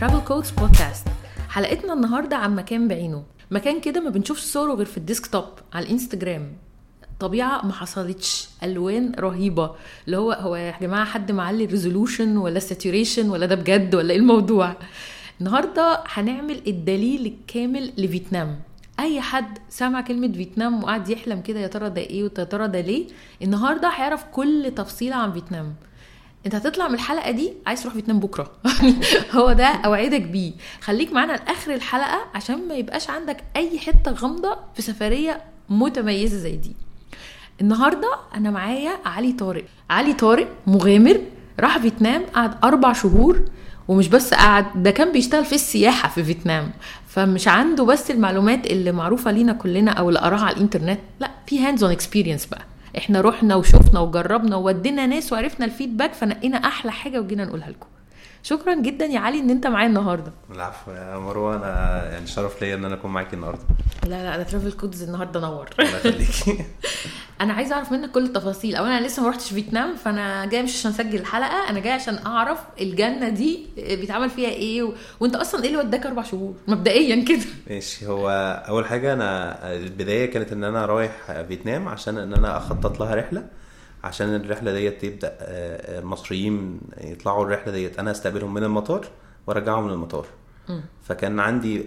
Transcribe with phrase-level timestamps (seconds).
[0.00, 1.06] Travel Codes podcast
[1.48, 3.22] حلقتنا النهارده عن مكان بعينه.
[3.50, 6.52] مكان كده ما بنشوفش صوره غير في ال desktop على الإنستجرام.
[7.20, 8.48] طبيعة ما حصلتش.
[8.62, 9.70] ألوان رهيبة.
[10.06, 14.18] اللي هو هو يا جماعة حد معلي resolution ولا saturation ولا ده بجد ولا إيه
[14.18, 14.76] الموضوع؟
[15.40, 18.60] النهارده هنعمل الدليل الكامل لفيتنام.
[19.00, 22.80] أي حد سمع كلمة فيتنام وقعد يحلم كده يا ترى ده إيه ويا ترى ده
[22.80, 23.06] ليه
[23.42, 25.74] النهارده هيعرف كل تفصيلة عن فيتنام.
[26.46, 28.50] انت هتطلع من الحلقة دي عايز تروح فيتنام بكرة.
[29.36, 30.52] هو ده أوعدك بيه.
[30.80, 36.56] خليك معانا لآخر الحلقة عشان ما يبقاش عندك أي حتة غامضة في سفرية متميزة زي
[36.56, 36.76] دي.
[37.60, 39.64] النهارده أنا معايا علي طارق.
[39.90, 41.20] علي طارق مغامر
[41.60, 43.40] راح فيتنام قعد أربع شهور
[43.88, 46.70] ومش بس قعد ده كان بيشتغل في السياحة في فيتنام.
[47.08, 51.60] فمش عنده بس المعلومات اللي معروفة لينا كلنا أو اللي قراها على الإنترنت لا في
[51.60, 52.62] hands-on experience بقى.
[52.98, 57.86] إحنا رحنا وشفنا وجربنا وودينا ناس وعرفنا الفيدباك فنقينا أحلى حاجة وجينا نقولها لكم.
[58.44, 60.32] شكرا جدا يا علي إن أنت معايا النهارده.
[60.50, 63.62] العفو يا مروه أنا يعني شرف ليا إن أنا أكون معاكي النهارده.
[64.04, 65.68] لا لا أنا ترافل كودز النهارده نور.
[65.80, 66.64] الله يخليكي
[67.40, 68.76] أنا عايزة أعرف منك كل التفاصيل.
[68.76, 72.18] اولا أنا لسه ما رحتش فيتنام فأنا جاية مش عشان أسجل الحلقة أنا جاية عشان
[72.26, 74.92] أعرف الجنة دي بيتعمل فيها إيه و...
[75.20, 77.44] وأنت أصلا إيه اللي وداك أربع شهور؟ مبدئيا كده.
[77.70, 78.06] ماشي.
[78.06, 78.28] هو
[78.68, 81.12] أول حاجة أنا البداية كانت إن أنا رايح
[81.48, 83.46] فيتنام عشان إن أنا أخطط لها رحلة.
[84.04, 89.06] عشان الرحلة ديت تبدا آه، المصريين يطلعوا الرحلة ديت أنا أستقبلهم من المطار
[89.46, 90.26] وأرجعهم من المطار
[91.08, 91.86] فكان عندي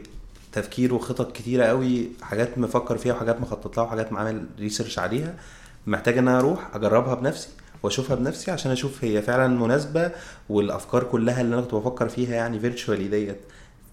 [0.52, 5.36] تفكير وخطط كتيرة قوي حاجات مفكر فيها وحاجات مخطط لها وحاجات معمل research عليها.
[5.88, 7.50] محتاج إن أنا أروح أجربها بنفسي
[7.84, 10.12] وأشوفها بنفسي عشان أشوف هي فعلا مناسبة
[10.50, 13.38] والأفكار كلها اللي أنا كنت بفكر فيها يعني virtually ديت.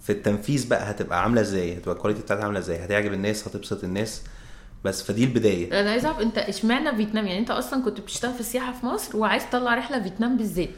[0.02, 3.84] في التنفيذ بقى هتبقى عاملة إزاي؟ هتبقى ال quality بتاعتها عاملة إزاي؟ هتعجب الناس؟ هتبسط
[3.84, 4.22] الناس؟
[4.84, 5.80] بس فدي البداية.
[5.80, 9.16] أنا عايزة أعرف أنت إشمعنى فيتنام؟ يعني أنت أصلا كنت بتشتغل في السياحة في مصر
[9.16, 10.68] وعايز تطلع رحلة فيتنام بالذات.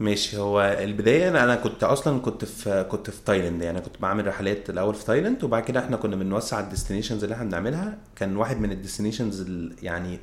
[0.00, 3.62] ماشي هو البداية أنا أنا كنت أصلا كنت في كنت في تايلاند.
[3.62, 7.34] يعني كنت بعمل رحلات الأول في تايلاند وبعد كده إحنا كنا بنوسع ال destinations اللي
[7.34, 7.98] إحنا بنعملها.
[8.16, 9.46] كان واحد من ال destinations
[9.82, 10.18] يعني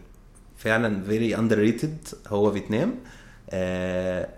[0.57, 2.95] فعلا very underrated هو فيتنام.
[3.49, 4.29] آه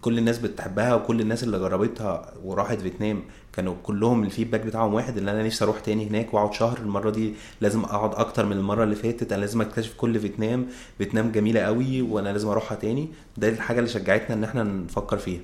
[0.00, 3.22] كل الناس بتحبها وكل الناس اللي جربتها وراحت فيتنام
[3.58, 6.78] كانوا كلهم الفيدباك بتاعهم واحد اللي أنا نفسي أروح تاني هناك وأقعد شهر.
[6.78, 9.32] المرة دي لازم أقعد أكتر من المرة اللي فاتت.
[9.32, 10.66] أنا لازم أكتشف كل فيتنام.
[10.98, 13.08] فيتنام جميلة قوي وأنا لازم أروحها تاني.
[13.36, 15.40] ده الحاجة اللي شجعتنا إن إحنا نفكر فيها.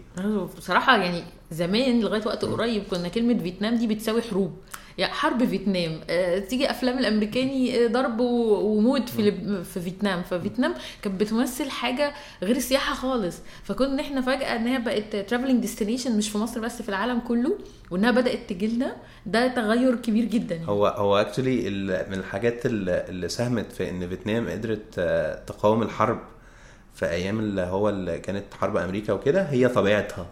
[0.59, 4.53] بصراحة يعني زمان لغاية وقت قريب كنا كلمة فيتنام دي بتساوي حروب.
[5.01, 6.01] حرب فيتنام.
[6.11, 9.33] آه، تيجي أفلام الأمريكاني آه، ضرب وموت في
[9.65, 10.23] في فيتنام.
[10.23, 13.37] ففيتنام كانت بتمثل حاجة غير السياحه خالص.
[13.65, 17.59] فكنا إحنا فجأة إن هي بقت traveling destination مش في مصر بس في العالم كله
[17.91, 18.97] وإنها بدأت تجيلنا
[19.27, 20.65] ده تغير كبير جدا.
[20.65, 21.71] هو هو actually
[22.11, 26.19] من الحاجات اللي اللي ساهمت في إن فيتنام قدرت آه، تقاوم الحرب
[26.95, 30.27] في أيام اللي هو اللي كانت حرب أمريكا وكده هي طبيعتها.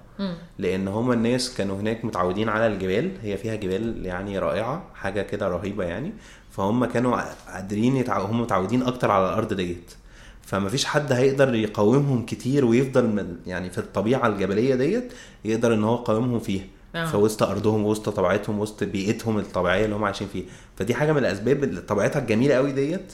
[0.58, 5.48] لأن هما الناس كانوا هناك متعودين على الجبال هي فيها جبال يعني رائعة حاجة كده
[5.48, 6.12] رهيبة يعني.
[6.50, 7.20] فهم كانوا
[7.52, 8.18] قادرين يتع...
[8.18, 9.92] هم متعودين أكتر على الأرض ديت.
[10.42, 15.12] فما فيش حد هيقدر يقاومهم كتير ويفضل من يعني في الطبيعة الجبلية ديت
[15.44, 16.64] يقدر إن هو يقاومهم فيها.
[16.94, 17.06] آه.
[17.06, 20.44] في وسط أرضهم وسط طبيعتهم وسط بيئتهم الطبيعية اللي هم عايشين فيها.
[20.76, 23.12] فدي حاجة من الأسباب اللي طبيعتها الجميلة قوي ديت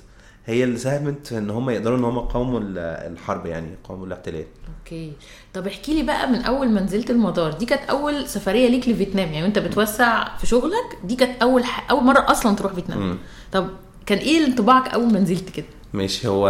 [0.49, 2.79] هي اللي ساهمت في إن هم يقدروا إن هم يقاوموا ال-
[3.13, 4.45] الحرب يعني يقاوموا الاحتلال.
[4.79, 5.13] okay.
[5.55, 9.33] طب احكي لي بقى من أول ما نزلت المطار دي كانت أول سفرية ليك لفيتنام
[9.33, 11.91] يعني انت بتوسع في شغلك دي كانت أول ح...
[11.91, 12.99] أول مرة أصلا تروح فيتنام.
[12.99, 13.17] مم.
[13.53, 13.69] طب
[14.07, 16.29] كان إيه انطباعك أول ما نزلت كده؟ ماشي.
[16.29, 16.49] هو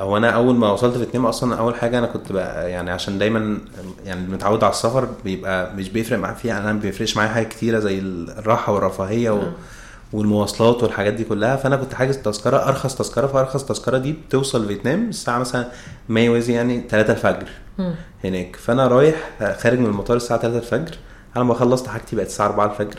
[0.00, 3.58] هو أنا أول ما وصلت فيتنام أصلا أول حاجة أنا كنت بقى يعني عشان دايما
[4.04, 7.78] يعني متعود على السفر بيبقى مش بيفرق معايا فيها أنا ما بيفرقش معايا حاجات كتيرة
[7.78, 9.42] زي الراحة والرفاهية و...
[10.12, 15.08] والمواصلات والحاجات دي كلها فأنا كنت حاجز تذكرة أرخص تذكرة فأرخص تذكرة دي بتوصل فيتنام
[15.08, 15.68] الساعة مثلا
[16.08, 17.48] ما يوازي يعني 3 الفجر.
[18.24, 19.16] هناك فأنا رايح
[19.58, 20.96] خارج من المطار الساعة 3 الفجر
[21.36, 22.98] أنا ما خلصت حاجتي بقت الساعة 4 الفجر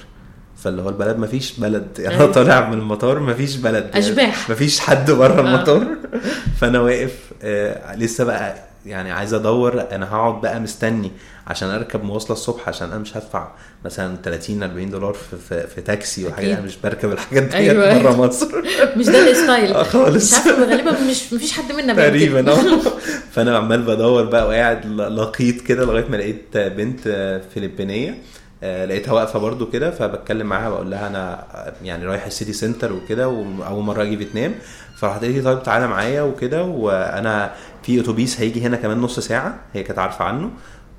[0.58, 2.34] فاللي هو البلد مفيش بلد يعني أنا أيوة.
[2.34, 4.50] طالع من المطار مفيش بلد يعني أشباح.
[4.50, 5.40] مفيش حد بره آه.
[5.40, 5.88] المطار
[6.60, 11.12] فأنا واقف آه لسه بقى يعني عايز ادور أنا هقعد بقى مستني
[11.48, 13.48] عشان اركب مواصلة الصبح عشان أنا مش هدفع
[13.86, 16.54] مثلا 30 40 دولار في, في, في تاكسي وحاجة.
[16.54, 18.02] أنا مش بركب الحاجات دي أيوة.
[18.04, 18.48] بره مصر
[18.98, 20.34] مش ده ال style آه، خالص.
[20.34, 21.94] مش عارفة غالبا مش مفيش حد منا.
[21.94, 22.58] تقريبا آه
[23.34, 28.18] فأنا عمال بدور بقى وقاعد ل- لقيت كده لغاية ما لقيت بنت آه، فلبينية
[28.64, 32.54] آه، لقيتها واقفة برضو كده فبتكلم معاها بقول لها أنا آه، يعني رايح ال city
[32.54, 34.56] center وكده واول مرة أجي فيتنام
[34.98, 37.52] فراحت قالت لي طيب تعالى معايا وكده وأنا
[37.88, 40.50] في أتوبيس هيجي هنا كمان نص ساعة هي كانت عارفة عنه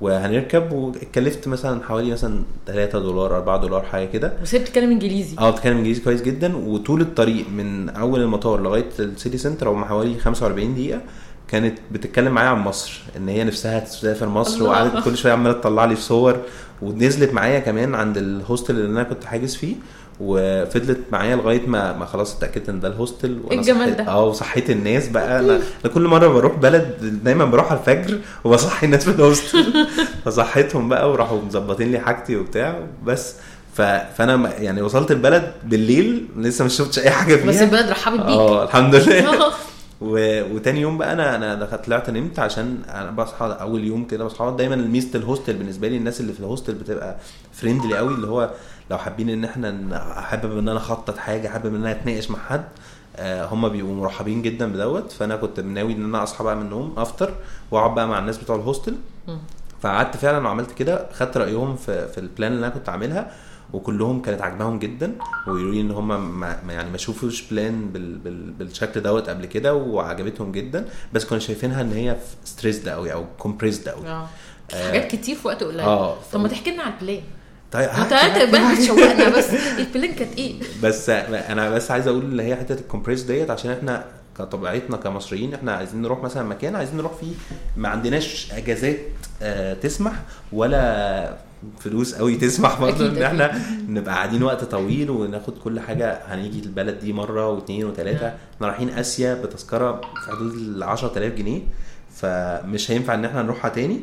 [0.00, 4.32] وهنركب واتكلفت مثلا حوالي مثلا 3 دولار 4 دولار حاجة كده.
[4.42, 5.36] بس هي بتتكلم إنجليزي.
[5.38, 9.84] آه بتتكلم إنجليزي كويس جدا وطول الطريق من أول المطار لغاية ال city center هم
[9.84, 11.00] حوالي 45 دقيقة.
[11.48, 14.62] كانت بتتكلم معايا عن مصر إن هي نفسها تسافر مصر.
[14.62, 16.36] وقعدت كل شوية عمالة تطلع لي في صور
[16.82, 19.74] ونزلت معايا كمان عند ال hostel اللي أنا كنت حاجز فيه.
[20.20, 24.08] وفضلت معايا لغاية ما ما خلاص اتأكدت إن ده ال hostel إيه الجمال صحيت- ده؟
[24.08, 25.40] آه وصحيت الناس بقى.
[25.40, 25.54] أنا
[25.84, 29.86] أنا كل مرة بروح بلد دايما بروح على الفجر وبصحي الناس في ال hostel
[30.24, 33.34] فصحيتهم بقى وراحوا مظبطين لي حاجتي وبتاع بس.
[33.74, 33.82] ف...
[33.82, 37.46] فأنا يعني وصلت البلد بالليل لسه ما شفتش أي حاجة فيها.
[37.46, 38.26] بس البلد رحبت بيك.
[38.28, 39.28] آه الحمد لله.
[39.46, 39.52] آه.
[40.00, 40.42] و...
[40.54, 44.24] وتاني يوم بقى أنا أنا دخلت طلعت نمت عشان أنا بصحى أول يوم كده.
[44.24, 47.16] بصحى دايما ميزه ال hostel بالنسبة لي الناس اللي في ال hostel بتبقى
[47.52, 48.50] friendly قوي اللي هو
[48.90, 52.64] لو حابين إن إحنا حابب إن أنا أخطط حاجة حابب إن أنا أتناقش مع حد
[53.16, 55.12] آه، هم بيبقوا مرحبين جدا بدوت.
[55.12, 57.34] فأنا كنت ناوي إن أنا أصحى بقى من النوم أفطر
[57.70, 58.94] وأقعد بقى مع الناس بتوع ال hostel.
[59.82, 61.08] فقعدت فعلا وعملت كده.
[61.12, 63.30] خدت رأيهم في في ال plan اللي أنا كنت عاملها
[63.72, 65.12] وكلهم كانت عاجباهم جدا
[65.46, 69.74] ويقولوا لي إن هم ما يعني ما شوفوش plan بال بال بالشكل دوت قبل كده
[69.74, 70.88] وعجبتهم جدا.
[71.12, 74.26] بس كانوا شايفينها إن هي stressed قوي أو compressed قوي آه.
[74.72, 75.80] حاجات كتير في وقت قليل.
[75.80, 76.16] آه.
[76.32, 77.22] طب ما تحكي لنا على ال plan
[77.72, 79.44] طيب أنت بقى بتشوقنا بس
[79.78, 83.50] ال plan كانت إيه؟ بس أنا بس عايز أقول اللي هي حتة ال compress ديت
[83.50, 84.04] عشان إحنا
[84.38, 87.32] كطبيعتنا كمصريين إحنا عايزين نروح مثلا مكان عايزين نروح فيه
[87.76, 88.98] ما عندناش أجازات
[89.42, 90.12] آه، تسمح
[90.52, 91.36] ولا
[91.80, 97.00] فلوس قوي تسمح برضه إن إحنا نبقى قاعدين وقت طويل وناخد كل حاجة هنيجي البلد
[97.00, 101.60] دي مرة واثنين وثلاثه إحنا رايحين آسيا بتذكرة في حدود ال 10000 جنيه
[102.16, 104.00] فمش هينفع إن إحنا نروحها تاني.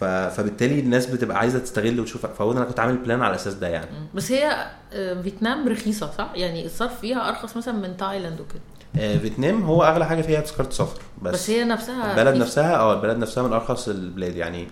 [0.00, 2.26] فبالتالي الناس بتبقى عايزة تستغل وتشوف.
[2.26, 3.86] فهو أنا كنت عامل plan على الأساس ده يعني.
[4.14, 8.60] بس هي آه، فيتنام رخيصة صح؟ يعني الصرف فيها أرخص مثلا من تايلاند وكده.
[8.98, 11.00] آه، فيتنام هو أغلى حاجة فيها تذكره سفر.
[11.22, 12.36] بس, بس هي نفسها البلد.
[12.36, 14.68] نفسها آه البلد نفسها من أرخص البلاد يعني.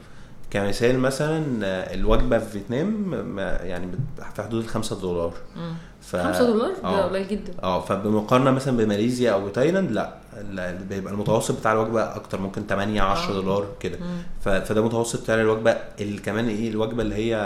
[0.60, 3.14] كمثال مثلا آه، الوجبة في فيتنام
[3.62, 3.86] يعني
[4.34, 5.32] في حدود ال 5 دولار.
[6.00, 10.14] ف 5 دولار ده آه قليل جدا آه فبمقارنة مثلا بماليزيا أو تايلاند لا
[10.90, 13.34] بيبقى المتوسط بتاع الوجبة أكتر ممكن 8 10 آه.
[13.34, 13.98] دولار كده.
[14.40, 17.36] ف- فده متوسط سعر الوجبة اللي كمان إيه الوجبة اللي هي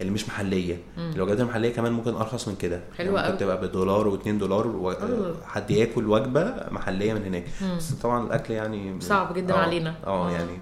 [0.00, 1.12] اللي مش محلية مم.
[1.16, 3.44] الوجبات المحلية كمان ممكن أرخص من كده حلوة يعني ممكن.
[3.44, 4.90] تبقى بدولار و2 دولار و...
[4.90, 5.34] أوه.
[5.46, 7.76] حد ياكل وجبة محلية من هناك مم.
[7.76, 9.94] بس طبعا الأكل يعني صعب جدا آه، علينا.
[10.06, 10.30] آه آه.
[10.30, 10.58] يعني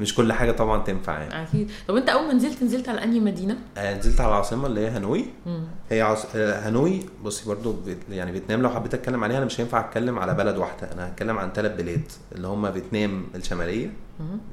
[0.00, 3.20] مش كل حاجة طبعا تنفع يعني أكيد طب أنت أول ما نزلت نزلت على أنهي
[3.20, 5.64] مدينة؟ آه، نزلت على العاصمة اللي هي هانوي مم.
[5.90, 6.26] هي عاص...
[6.36, 10.18] آه، هانوي بصي برضو فيت- يعني فيتنام لو حبيت أتكلم عليها أنا مش هينفع أتكلم
[10.18, 12.02] على بلد واحدة أنا هتكلم عن ثلاث بلاد
[12.34, 13.90] اللي هم فيتنام الشمالية.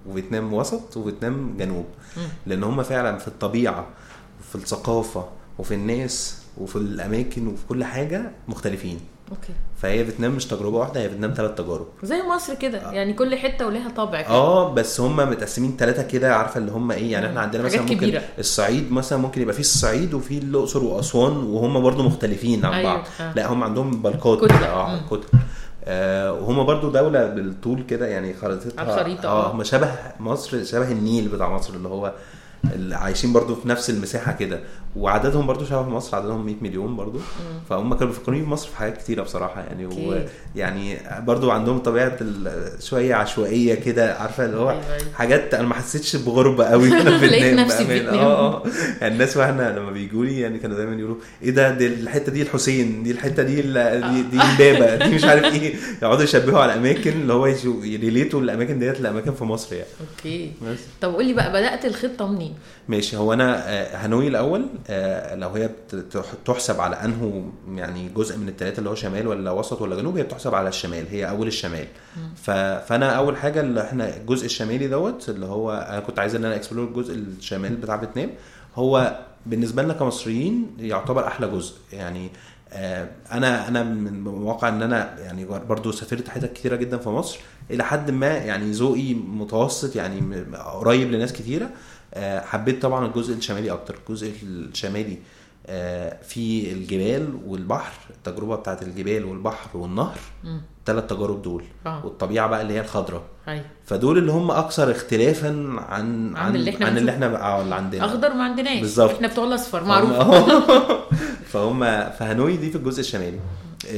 [0.07, 1.85] وفيتنام وسط وفيتنام جنوب
[2.17, 2.23] مم.
[2.45, 3.87] لأن هم فعلا في الطبيعة
[4.39, 5.25] وفي الثقافة
[5.59, 8.99] وفي الناس وفي الأماكن وفي كل حاجة مختلفين
[9.31, 13.35] okay فهي فيتنام مش تجربة واحدة هي فيتنام ثلاث تجارب زي مصر كده يعني كل
[13.35, 17.27] حتة وليها طابع كده آه بس هم متقسمين ثلاثة كده عارفة اللي هم إيه يعني
[17.27, 18.21] إحنا عندنا مثلا ممكن كبيرة.
[18.39, 23.03] الصعيد مثلا ممكن يبقى فيه الصعيد وفيه الأقصر وأسوان وهم برضو مختلفين عن أيوة، بعض
[23.21, 23.33] آه.
[23.33, 24.67] لا هم عندهم بال cut كتلة.
[24.67, 24.99] آه.
[25.11, 25.27] كتل
[25.85, 29.51] آه وهم برضو دولة بالطول كده يعني خريطتها الخريطة، آه آه.
[29.51, 32.13] هم شبه مصر شبه النيل بتاع مصر اللي هو
[32.75, 34.59] اللي عايشين برضو في نفس المساحة كده
[34.95, 37.19] وعددهم برضو شبه مصر عددهم 100 مليون برضو
[37.69, 39.85] فهم كانوا بيفكروني بمصر في حاجات كتيرة بصراحة يعني.
[40.55, 45.13] ويعني برضو عندهم طبيعة ال- شوية عشوائية كده عارفة اللي هو أيوة، أيوة.
[45.13, 47.29] حاجات أنا ما حسيتش بغربة قوي هنا في.
[47.85, 48.13] فيتنام.
[48.19, 48.63] آه آه
[49.01, 52.41] يعني الناس وإحنا لما بيجوا لي يعني كانوا دايما يقولوا إيه ده دي الحتة دي
[52.41, 56.73] الحسين دي الحتة دي ال- دي, دي امبابه دي مش عارف إيه يقعدوا يشبهوا على
[56.73, 57.45] اماكن اللي هو
[57.83, 61.85] ي relate وا الأماكن ديت لأماكن في مصر يعني okay بس طب قولي بقى بدأت
[61.85, 62.50] الخطه منين؟
[62.87, 63.17] ماشي.
[63.17, 65.69] هو أنا آه، هانوي الأول آه، لو هي
[66.45, 70.23] تحسب على انه يعني جزء من الثلاثه اللي هو شمال ولا وسط ولا جنوب هي
[70.23, 71.87] بتحسب على الشمال هي أول الشمال.
[72.35, 76.55] فأنا أول حاجة اللي إحنا الجزء الشمالي دوت اللي هو أنا كنت عايز إن أنا
[76.55, 78.29] explore الجزء الشمال بتاع فيتنام
[78.75, 81.73] هو بالنسبة لنا كمصريين يعتبر أحلى جزء.
[81.93, 82.29] يعني
[82.73, 87.39] آه، أنا أنا من واقع إن أنا يعني برضو سافرت حتت كتيرة جدا في مصر
[87.71, 91.65] إلى حد ما يعني ذوقي متوسط يعني قريب لناس كتيرة.
[91.65, 91.69] آه،
[92.45, 93.95] حبيت طبعا الجزء الشمالي أكتر.
[94.07, 95.17] الجزء الشمالي
[95.67, 100.17] آه، في الجبال والبحر التجربة بتاعت الجبال والبحر والنهر.
[100.85, 101.63] ثلاث تجارب دول.
[101.85, 102.05] آه.
[102.05, 103.65] والطبيعة بقى اللي هي الخضراء أيوه.
[103.85, 105.47] فدول اللي هم أكثر اختلافا
[105.89, 107.11] عن عن اللي إحنا عن اللي.
[107.11, 108.05] إحنا آه اللي عندنا.
[108.05, 108.79] أخضر ما عندناش.
[108.79, 109.11] بالظبط.
[109.11, 110.09] إحنا بتوع الأصفر معروف.
[110.11, 110.61] هم-
[111.51, 113.39] فهم فهانوي دي في الجزء الشمالي.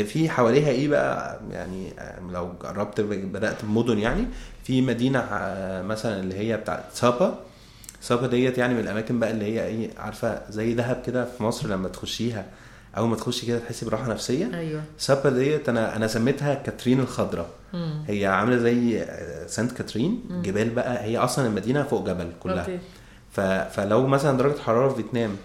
[0.05, 1.93] في حواليها إيه بقى؟ يعني
[2.31, 4.25] لو جربت بدأت بمدن يعني.
[4.63, 7.39] في مدينة آه، مثلا اللي هي بتاعت سابا.
[8.03, 11.67] سابا ديت يعني من الأماكن بقى اللي هي إيه عارفة زي دهب كده في مصر
[11.67, 12.45] لما تخشيها.
[12.97, 14.49] أول ما تخشي كده تحسي براحة نفسية.
[14.53, 14.81] أيوه.
[14.97, 18.03] سابا ديت أنا أنا سميتها كاترين الخضراء مم.
[18.07, 20.21] هي عاملة زي آه، سانت كاترين.
[20.43, 22.59] جبال بقى هي أصلا المدينة فوق جبل كلها.
[22.61, 22.79] okay.
[23.31, 23.39] ف...
[23.79, 25.35] فلو مثلا درجة حرارة في فيتنام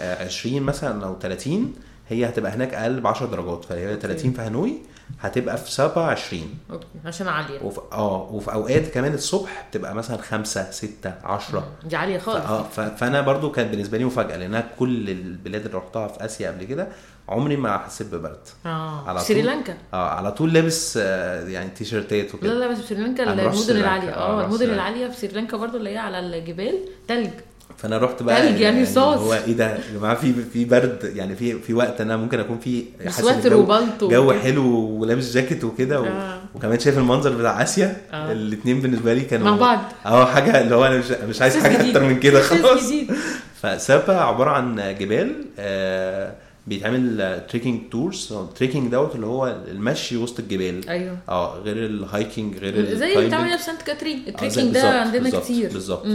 [0.00, 1.74] آه، 20 مثلا أو 30
[2.08, 3.64] هي هتبقى هناك أقل ب 10 درجات.
[3.64, 4.72] فهي 30 في هانوي
[5.20, 7.60] هتبقى في سابا 20 okay عشان عالية.
[7.62, 12.44] وفي آه وفي أوقات كمان الصبح بتبقى مثلا 5 6 10 دي عالية خالص.
[12.46, 12.80] آه ف...
[12.80, 16.64] فأنا برضو كانت بالنسبة لي مفاجأة لأن أنا كل البلاد اللي رحتها في آسيا قبل
[16.64, 16.88] كده
[17.28, 18.38] عمري ما حسيت ببرد.
[18.66, 19.50] آه على في سري طول.
[19.50, 23.22] لانكا آه على طول لابس آه، يعني تي شيرتات لا وكده لا بس في سريلانكا
[23.22, 23.86] المدن سريلانكا.
[23.88, 24.74] العاليه آه، آه رحت المدن سريلانكا.
[24.82, 26.74] العالية في سريلانكا برضو اللي هي على الجبال
[27.08, 27.30] تلج.
[27.76, 28.98] فأنا رحت بقى تلج يعني صوص.
[28.98, 32.58] هو إيه ده يا جماعة في في برد يعني في في وقت أنا ممكن أكون
[32.58, 34.32] فيه سواتر وبلطو جو.
[34.32, 36.04] حلو ولابس جاكيت وكده و...
[36.04, 36.38] آه.
[36.54, 38.32] وكمان شايف المنظر بتاع آسيا آه.
[38.32, 39.78] الاثنين بالنسبة لي كانوا مع بعض.
[40.06, 41.88] آه حاجة اللي هو أنا مش مش عايز حاجة.
[41.88, 42.92] أكتر من كده خلاص.
[43.62, 46.32] فسابا عبارة عن جبال آه
[46.66, 51.96] بيتعمل trekking tours ال trekking دوت اللي هو المشي وسط الجبال أيوه آه غير ال
[51.96, 53.26] hiking غير زي اللي.
[53.26, 56.06] بتعمل في سانت كاترين آه، ال trekking ده عندنا كتير بالظبط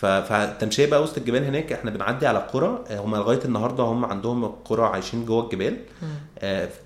[0.00, 4.44] فالتمشيه بقى وسط الجبال هناك إحنا بنعدي على قرى آه، هم لغاية النهارده هم عندهم
[4.64, 5.76] قرى عايشين جوه الجبال.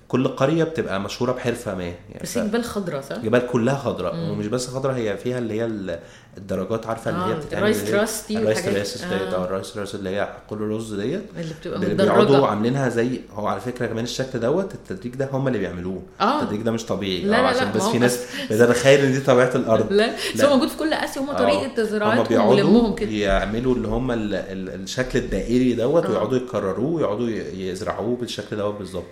[0.07, 4.47] كل قرية بتبقى مشهورة بحرفة ما يعني بس جبال خضراء صح؟ الجبال كلها خضراء ومش
[4.47, 5.99] بس خضراء هي فيها اللي هي ال-
[6.37, 9.41] الدرجات عارفة اللي آه، هي بتتعمل ال rice terraces دي ال rice ديت آه.
[9.41, 13.47] آه ال rice اللي هي كل الرز ديت اللي بتبقى اللي بيقعدوا عاملينها زي هو
[13.47, 16.41] على فكرة كمان الشكل دوت التدريج ده هم اللي بيعملوه آه.
[16.41, 18.19] التدريج ده مش طبيعي لا، آه، لا، عشان لا، بس في ناس
[18.51, 20.45] بتتخيل إن دي طبيعة الأرض لا لا.
[20.45, 21.37] هو موجود في كل آسيا هم آه.
[21.37, 26.09] طريقة هم زراعتهم ولمهم كده يعملوا اللي هم ال- ال- الشكل الدائري دوت آه.
[26.09, 29.05] ويقعدوا يكرروه ويقعدوا يزرعوه بالشكل دوت بالظبط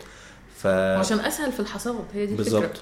[0.63, 2.43] ف عشان أسهل في الحصاد هي دي الفكرة.
[2.60, 2.82] بالظبط.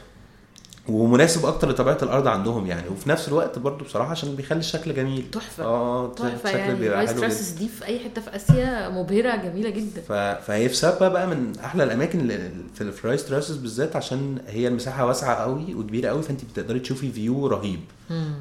[0.89, 2.89] ومناسب أكتر لطبيعة الأرض عندهم يعني.
[2.89, 5.25] وفي نفس الوقت برضو بصراحة عشان بيخلي الشكل جميل.
[5.31, 5.63] تحفة.
[5.63, 6.89] آه تحفة يعني.
[6.89, 10.01] rice terraces دي في أي حتة في آسيا مبهرة جميلة جدا.
[10.07, 10.11] ف...
[10.45, 12.27] فهي في سابا بقى من أحلى الأماكن
[12.75, 17.11] في ال rice terraces بالذات عشان هي المساحة واسعة قوي وكبيرة قوي فأنت بتقدري تشوفي
[17.11, 17.79] view رهيب.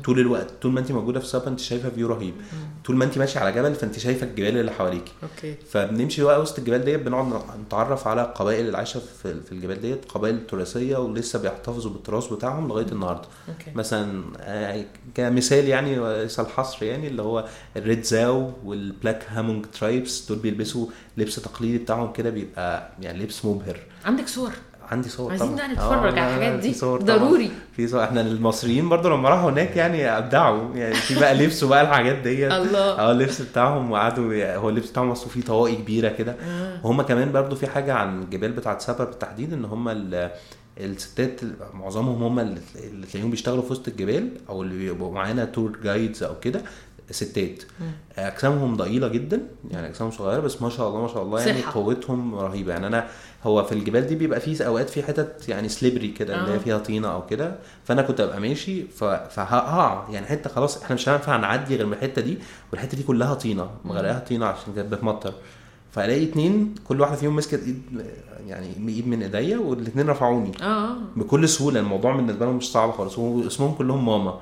[0.04, 2.34] طول الوقت طول ما انت موجودة في سابا انت شايفة view رهيب.
[2.84, 5.12] طول ما انت ماشية على جبل فانت شايفة الجبال اللي حواليكي.
[5.22, 5.54] okay.
[5.70, 10.04] فبنمشي بقى وسط الجبال ديت بنقعد نتعرف على القبائل اللي عايشه في في الجبال ديت
[10.04, 13.28] قبائل تراثية ولسه بيحتفظوا بالتراث بتاعهم لغاية النهارده.
[13.48, 13.70] okay.
[13.74, 14.84] مثلا آه،
[15.14, 17.44] كمثال يعني وليس الحصر يعني اللي هو
[17.76, 20.86] ال Red Dao وال Black Hmong tribes دول بيلبسوا
[21.16, 23.78] لبس تقليدي بتاعهم كده بيبقى يعني لبس مبهر.
[24.04, 24.52] عندك صور؟
[24.90, 26.74] عندي صور عايزين طبعا بقى نتفرج آه، على الحاجات في دي.
[26.74, 27.16] صور طبعاً.
[27.16, 27.50] ضروري.
[27.76, 28.04] في صور.
[28.04, 30.74] إحنا المصريين برضو لما راحوا هناك يعني أبدعوا.
[30.74, 32.52] يعني في بقى لبسوا بقى الحاجات ديت.
[32.52, 32.78] الله.
[32.98, 36.32] آه اللبس بتاعهم وقعدوا هو اللبس بتاعهم اصله فيه طواقي كبيرة كده.
[36.32, 36.80] آه.
[36.86, 40.30] وهم كمان برضو في حاجة عن الجبال بتاعت سابا بالتحديد إن هم ال-
[40.80, 41.40] الستات
[41.74, 46.38] معظمهم هم اللي تلاقيهم بيشتغلوا في وسط الجبال أو اللي بيبقوا معانا تور جايدز أو
[46.40, 46.60] كده.
[47.10, 47.62] ستات.
[48.18, 49.40] اجسامهم ضئيلة جدا
[49.70, 51.72] يعني اجسامهم صغيرة بس ما شاء الله ما شاء الله يعني صحة.
[51.72, 52.72] قوتهم رهيبة.
[52.72, 53.06] يعني أنا
[53.44, 56.54] هو في الجبال دي بيبقى فيه أوقات في حتت يعني سليبري كده اللي آه.
[56.54, 57.54] هي فيها طينة أو كده.
[57.84, 58.82] فأنا كنت أبقى ماشي
[59.30, 60.08] فهقع.
[60.10, 62.38] يعني حتة خلاص إحنا مش هينفع نعدي غير من الحتة دي
[62.72, 63.70] والحتة دي كلها طينة.
[63.84, 65.32] مغرقاها طينة عشان كانت بتمطر.
[65.92, 67.82] فألاقي اتنين كل واحدة فيهم مسكت ايد
[68.46, 70.52] يعني ايد من إيديا والاتنين رفعوني.
[70.62, 70.96] آه.
[71.16, 71.80] بكل سهولة.
[71.80, 73.18] الموضوع بالنسبة لهم مش صعب خالص.
[73.18, 74.40] واسمهم كلهم ماما.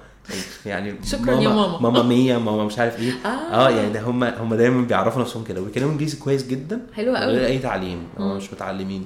[0.67, 1.79] يعني شكراً يا ماما.
[1.81, 3.13] ماما مية ماما مش عارف إيه.
[3.25, 3.29] آه.
[3.29, 5.61] آه يعني ده هم هم دايما بيعرفوا نفسهم كده.
[5.61, 6.81] وبيتكلموا إنجليزي كويس جدا.
[6.95, 7.33] حلوة قوي.
[7.33, 7.99] غير أي تعليم.
[8.19, 9.05] هم مش متعلمين.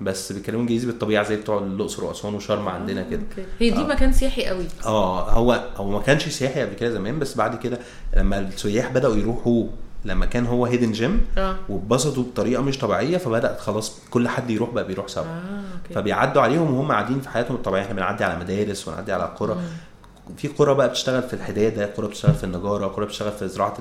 [0.00, 3.22] بس بيتكلموا إنجليزي بالطبيعة زي بتوع الأقصر وأسوان وشرم عندنا كده.
[3.60, 3.86] هي دي آه.
[3.86, 4.64] مكان سياحي قوي.
[4.86, 7.78] آه هو هو ما كانش سياحي قبل كده زمان بس بعد كده
[8.16, 9.64] لما السياح بدأوا يروحوا
[10.04, 11.56] لما كان هو hidden gem آه.
[11.68, 15.22] واتبسطوا بطريقة مش طبيعية فبدأت خلاص كل حد يروح بقى بيروح سوا.
[15.24, 15.26] آه
[15.82, 15.94] okay.
[15.94, 17.82] فبيعدوا عليهم وهم قاعدين في حياتهم الطبيعية.
[17.82, 19.56] إحنا بنعدي على مدارس ونعدي على قرى.
[20.36, 23.76] في قرى بقى بتشتغل في الحداده قرى بتشتغل في النجاره قرى بتشتغل في زراعه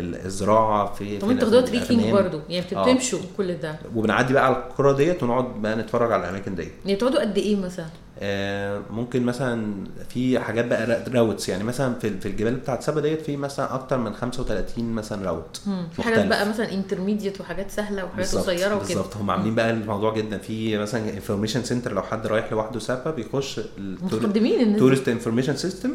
[0.00, 2.12] الزراعة في طب أنتوا خدوها في trekking.
[2.12, 2.82] برضو؟ يعني آه.
[2.92, 3.78] بتمشوا كل ده.
[3.94, 6.72] وبنعدي بقى على القرى ديت ونقعد بقى نتفرج على الأماكن ديت.
[6.84, 7.86] يعني بتقعدوا قد إيه مثلا؟
[8.20, 9.74] آه، ممكن مثلا
[10.08, 11.48] في حاجات بقى routes.
[11.48, 15.60] يعني مثلا في في الجبال بتاعت سابا ديت في مثلا أكتر من 35 مثلا راوت
[15.96, 18.78] في حاجات بقى مثلا intermediate وحاجات سهلة وحاجات قصيرة وكده.
[18.88, 19.16] بالظبط.
[19.16, 20.38] هم عاملين بقى الموضوع جدا.
[20.38, 23.60] في مثلا information center لو حد رايح لوحده سابا بيخش
[24.02, 24.76] متقدمين.
[24.76, 25.90] tourist information system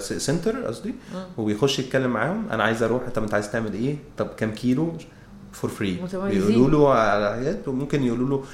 [0.00, 0.94] center قصدي
[1.38, 2.48] وبيخش يتكلم معاهم.
[2.50, 4.92] أنا عايز أروح طب أنت عايز تعمل إيه طب كام كيلو
[5.52, 5.98] for free.
[6.30, 8.44] بيقولوا له على حاجات وممكن يقولوا له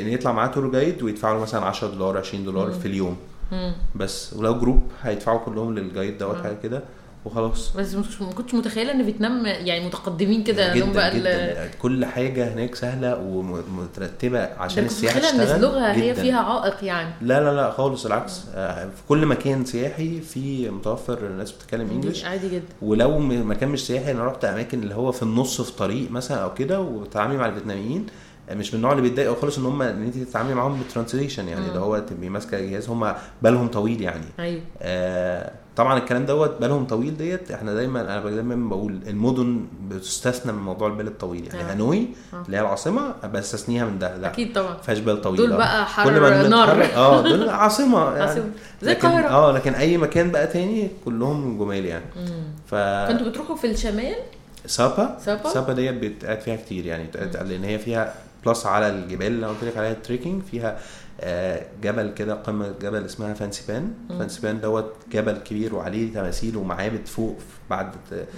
[0.00, 3.16] إن يطلع معاه tour guide ويدفعوا له مثلا 10 دولار 20 دولار في اليوم
[3.52, 3.72] مم.
[3.96, 6.36] بس ولو group هيدفعوا كلهم لل guide دوت.
[6.36, 6.82] حاجة كده
[7.24, 7.76] وخلاص.
[7.76, 11.70] بس ما كنتش متخيلة إن فيتنام يعني متقدمين كده جدا بقى جدا.
[11.82, 16.14] كل حاجة هناك سهلة ومترتبة عشان السياحة متخيلة إن تشتغل لغه هي.
[16.14, 18.42] فيها عائق يعني؟ لا لا لا خالص العكس.
[18.54, 22.64] آه، في كل مكان سياحي في متوفر ناس بتتكلم English عادي جدا.
[22.82, 26.54] ولو مكان مش سياحي أنا رحت أماكن اللي هو في النص في طريق مثلا أو
[26.54, 28.06] كده وتعاملي مع الفيتناميين.
[28.54, 31.68] مش من النوع اللي بيتضايقوا خالص إن هم إن أنت تتعاملي معاهم بال translation يعني
[31.68, 36.84] اللي هو تبقي ماسكة جهاز هم بالهم طويل يعني أيوه آه طبعا الكلام دوت بالهم
[36.86, 41.72] طويل ديت إحنا دايما أنا دايما بقول المدن بتستثنى من موضوع البال الطويل يعني آه.
[41.72, 42.42] هانوي آه.
[42.46, 45.56] اللي هي العاصمة بستثنيها من ده لا أكيد طبعا فيهاش بال طويل دول آه.
[45.56, 46.84] بقى حر كل ما نار.
[46.96, 48.50] آه دول عاصمة يعني عاصمة.
[48.82, 49.28] زي القاهرة.
[49.28, 52.04] آه لكن أي مكان بقى تاني كلهم جمال يعني.
[52.66, 54.14] ف كنتوا بتروحوا في الشمال
[54.66, 57.06] سابا سابا؟ سابا ديت بيتقعد فيها كتير يعني
[57.44, 58.14] لأن هي فيها
[58.46, 60.78] plus على الجبال اللي أنا قلت لك عليها ال trekking فيها
[61.20, 67.38] آه، جبل كده قمة جبل اسمها فانسيبان فانسيبان دوت جبل كبير وعليه تماثيل ومعابد فوق
[67.70, 67.90] بعد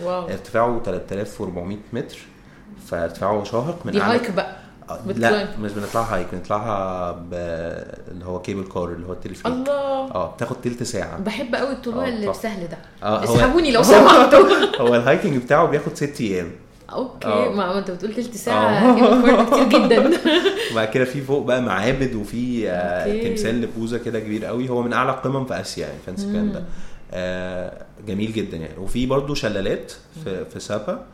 [0.02, 0.22] wow.
[0.28, 2.18] ارتفاعه 3400 متر.
[2.86, 4.56] فارتفاعه شاهق من دي hike بقى
[4.90, 5.00] آه،.
[5.06, 7.28] لا مش بنطلعها hike بنطلعها ب...
[8.10, 9.72] اللي هو cable car اللي هو التلفريك الله.
[10.14, 11.18] آه بتاخد تلت ساعة.
[11.18, 12.34] بحب قوي الطلوع آه، اللي.
[12.34, 12.78] سهل ده.
[13.02, 14.80] اسحبوني لو سمحتوا.
[14.80, 16.50] هو ال hiking بتاعه بياخد ست أيام.
[16.92, 17.52] okay آه.
[17.52, 19.44] ما أنت بتقول تلت ساعة آه.
[19.44, 20.10] كتير جدا
[20.72, 23.28] وبعد كده في فوق بقى معابد وفي آه.
[23.28, 26.62] تمثال لبوذا كده كبير قوي هو من أعلى القمم في آسيا يعني فانسيبان ده
[27.12, 29.92] آه جميل جدا يعني وفي برضو شلالات
[30.24, 31.04] في في سابا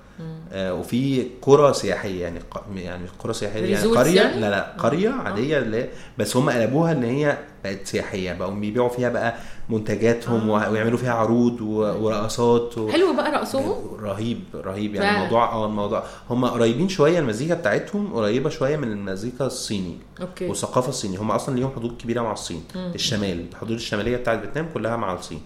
[0.53, 2.41] آه وفي قرى سياحية يعني
[2.77, 7.05] يعني قرى سياحية يعني قرية؟ يعني؟ لا لا قرية عادية اللي بس هم قلبوها إن
[7.05, 9.35] هي بقت سياحية بقوا بيبيعوا فيها بقى
[9.69, 10.71] منتجاتهم آه.
[10.71, 12.89] ويعملوا فيها عروض ورقصات و...
[12.89, 15.19] حلو بقى رقصهم؟ رهيب رهيب يعني فعلا.
[15.19, 20.47] الموضوع آه الموضوع هم قريبين شوية المزيكا بتاعتهم قريبة شوية من المزيكا الصيني okay.
[20.49, 24.97] والثقافة الصينيه هم أصلا ليهم حدود كبيرة مع الصين الشمال الحدود الشمالية بتاعت فيتنام كلها
[24.97, 25.41] مع الصين.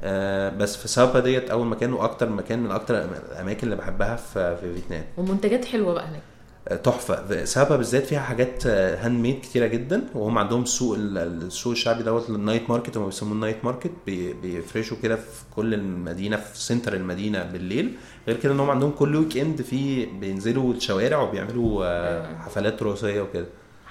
[0.00, 2.98] آه بس في سابا ديت أول مكان وأكتر مكان من أكتر
[3.32, 5.04] الأماكن اللي بحبها في في فيتنام.
[5.16, 6.22] ومنتجات حلوة بقى هناك.
[6.68, 7.44] آه، تحفة.
[7.44, 12.70] سابا بالذات فيها حاجات handmade كتيرة جدا وهم عندهم ال- السوق الشعبي دوت ال night
[12.70, 17.42] market هم بيسموه ال night market بي- بيفرشوا كده في كل المدينة في center المدينة
[17.42, 17.94] بالليل.
[18.28, 23.46] غير كده إن هم عندهم كل weekend في بينزلوا الشوارع وبيعملوا آه، حفلات تراثيه وكده.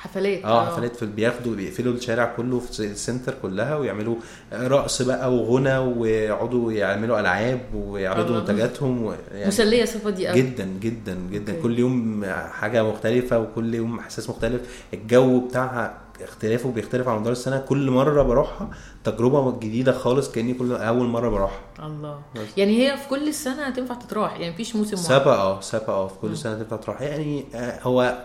[0.06, 0.44] حفلات.
[0.46, 4.16] آه حفلات في بياخدوا بيقفلوا الشارع كله في ال center كلها ويعملوا
[4.54, 8.40] رقص بقى وغنى ويقعدوا يعملوا ألعاب ويعرضوا.
[8.40, 9.16] منتجاتهم.
[9.34, 11.52] يعني مسلية صفه دي قوي جدا جدا جدا.
[11.52, 11.64] okay.
[11.64, 14.62] كل يوم حاجة مختلفة وكل يوم إحساس مختلف.
[14.94, 17.58] الجو بتاعها اختلافه بيختلف على مدار السنة.
[17.60, 18.70] كل مرة بروحها
[19.04, 21.60] تجربة جديدة خالص كأني كل أول مرة بروحها.
[21.84, 22.20] الله.
[22.36, 22.42] بس.
[22.58, 25.08] يعني هي في كل السنة هتنفع تتراح يعني مفيش موسم واحد.
[25.08, 28.18] سابا آه سابا آه في كل سنة تنفع تروح يعني آه، هو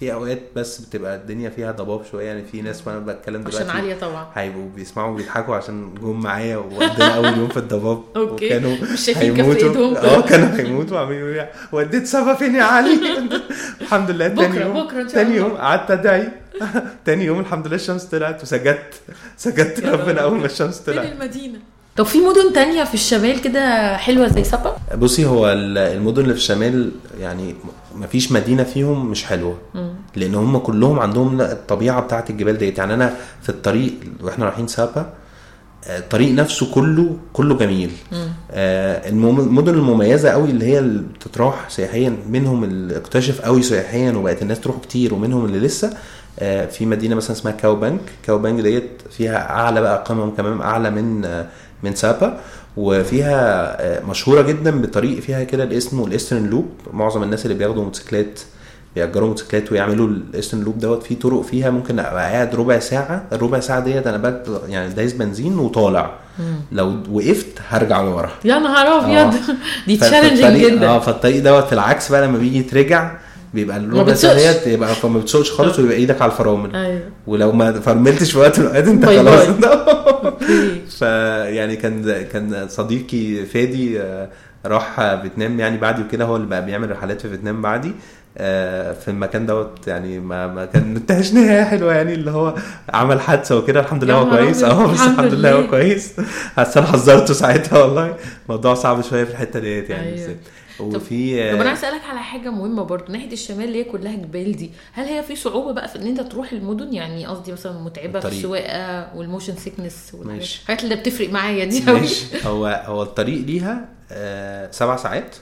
[0.00, 3.70] في أوقات بس بتبقى الدنيا فيها ضباب شوية يعني في ناس وأنا بتكلم دلوقتي عشان
[3.70, 4.26] عالية طبعا.
[4.34, 8.02] هيبقوا بيسمعوا وبيضحكوا عشان جم معايا وقضينا أول يوم في الضباب.
[8.16, 8.46] أوكي.
[8.46, 9.68] وكانوا مش شايفين كف هيموتوا.
[9.68, 9.96] إيدهم.
[9.96, 13.00] آه كانوا هيموتوا عاملين يقولوا لي وديت سبا فين يا علي؟
[13.80, 14.28] الحمد لله.
[14.28, 15.36] تاني يوم شاء تاني.
[15.36, 16.28] يوم قعدت أدعي.
[17.04, 18.94] تاني يوم الحمد لله الشمس طلعت وسجدت.
[19.36, 20.18] سجدت ربنا رب.
[20.18, 21.12] أول ما الشمس فين طلعت.
[21.12, 21.58] المدينة؟
[21.96, 26.34] طب في مدن تانية في الشمال كده حلوة زي سابا؟ بصي هو ال- المدن اللي
[26.34, 27.54] في الشمال يعني
[27.94, 29.56] مفيش مدينة فيهم مش حلوة
[30.16, 32.78] لأن هم كلهم عندهم الطبيعة بتاعت الجبال ديت.
[32.78, 35.12] يعني أنا في الطريق وإحنا رايحين سابا
[35.88, 37.90] آه، الطريق نفسه كله كله جميل.
[38.50, 44.42] آه، المدن المميزة قوي اللي هي اللي بتتراح سياحيا منهم اللي اكتشف قوي سياحيا وبقت
[44.42, 45.90] الناس تروح كتير ومنهم اللي لسه.
[46.38, 50.60] آه، في مدينة مثلا اسمها كاو بانج كاو بانج ديت فيها أعلى بقى قمم كمان
[50.60, 51.46] أعلى من آه،
[51.82, 52.40] من سابا
[52.76, 53.36] وفيها
[53.80, 57.84] آه، مشهورة جدا بطريق فيها كده اللي اسمه ال eastern loop معظم الناس اللي بياخدوا
[57.84, 58.40] موتوسيكلات
[58.94, 63.24] بيأجروا موتوسيكلات ويعملوا ال eastern loop دوت في طرق فيها ممكن أبقى قاعد ربع ساعة.
[63.32, 66.10] الربع ساعة ديت أنا بقى يعني دايس بنزين وطالع.
[66.72, 68.30] لو وقفت هرجع لورا.
[68.44, 69.04] يا نهار آه.
[69.24, 69.34] ابيض
[69.86, 70.88] دي ف- challenging جدا.
[70.88, 73.10] آه فالطريق دوت في العكس بقى لما بيجي يترجع
[73.54, 74.36] بيبقى بتسوقش.
[74.36, 76.76] ديت يبقى فما بتسوقش خالص ويبقى إيدك على الفرامل.
[76.76, 77.00] أيوه.
[77.26, 79.46] ولو ما فرملتش في وقت من الأوقات انت خلاص.
[80.98, 84.28] فيعني كان كان صديقي فادي آه،
[84.66, 87.92] راح فيتنام يعني بعدي وكده هو اللي بقى بيعمل رحلات في فيتنام بعدي
[88.38, 92.54] آه، في المكان دوت يعني ما ما كان انتهاش نهايه حلوة يعني اللي هو
[92.94, 94.62] عمل حادثة وكده الحمد لله هو كويس.
[94.64, 95.66] آه بس الحمد لله هو.
[95.66, 96.12] كويس.
[96.58, 98.14] بس أنا حذرته ساعتها والله.
[98.46, 100.36] الموضوع صعب شوية في الحتة ديت يعني أيوة.
[100.80, 104.56] وفي طب أنا عايز أسألك على حاجة مهمة برضه ناحية الشمال اللي هي كلها جبال
[104.56, 108.10] دي هل هي في صعوبة بقى في إن أنت تروح المدن؟ يعني قصدي مثلا متعبة
[108.20, 108.36] في الطريق.
[108.38, 110.60] السواقة وال motion sickness ماشي.
[110.62, 112.24] الحاجات اللي بتفرق معايا دي قوي ماشي.
[112.48, 115.36] هو هو الطريق ليها آه سبع ساعات.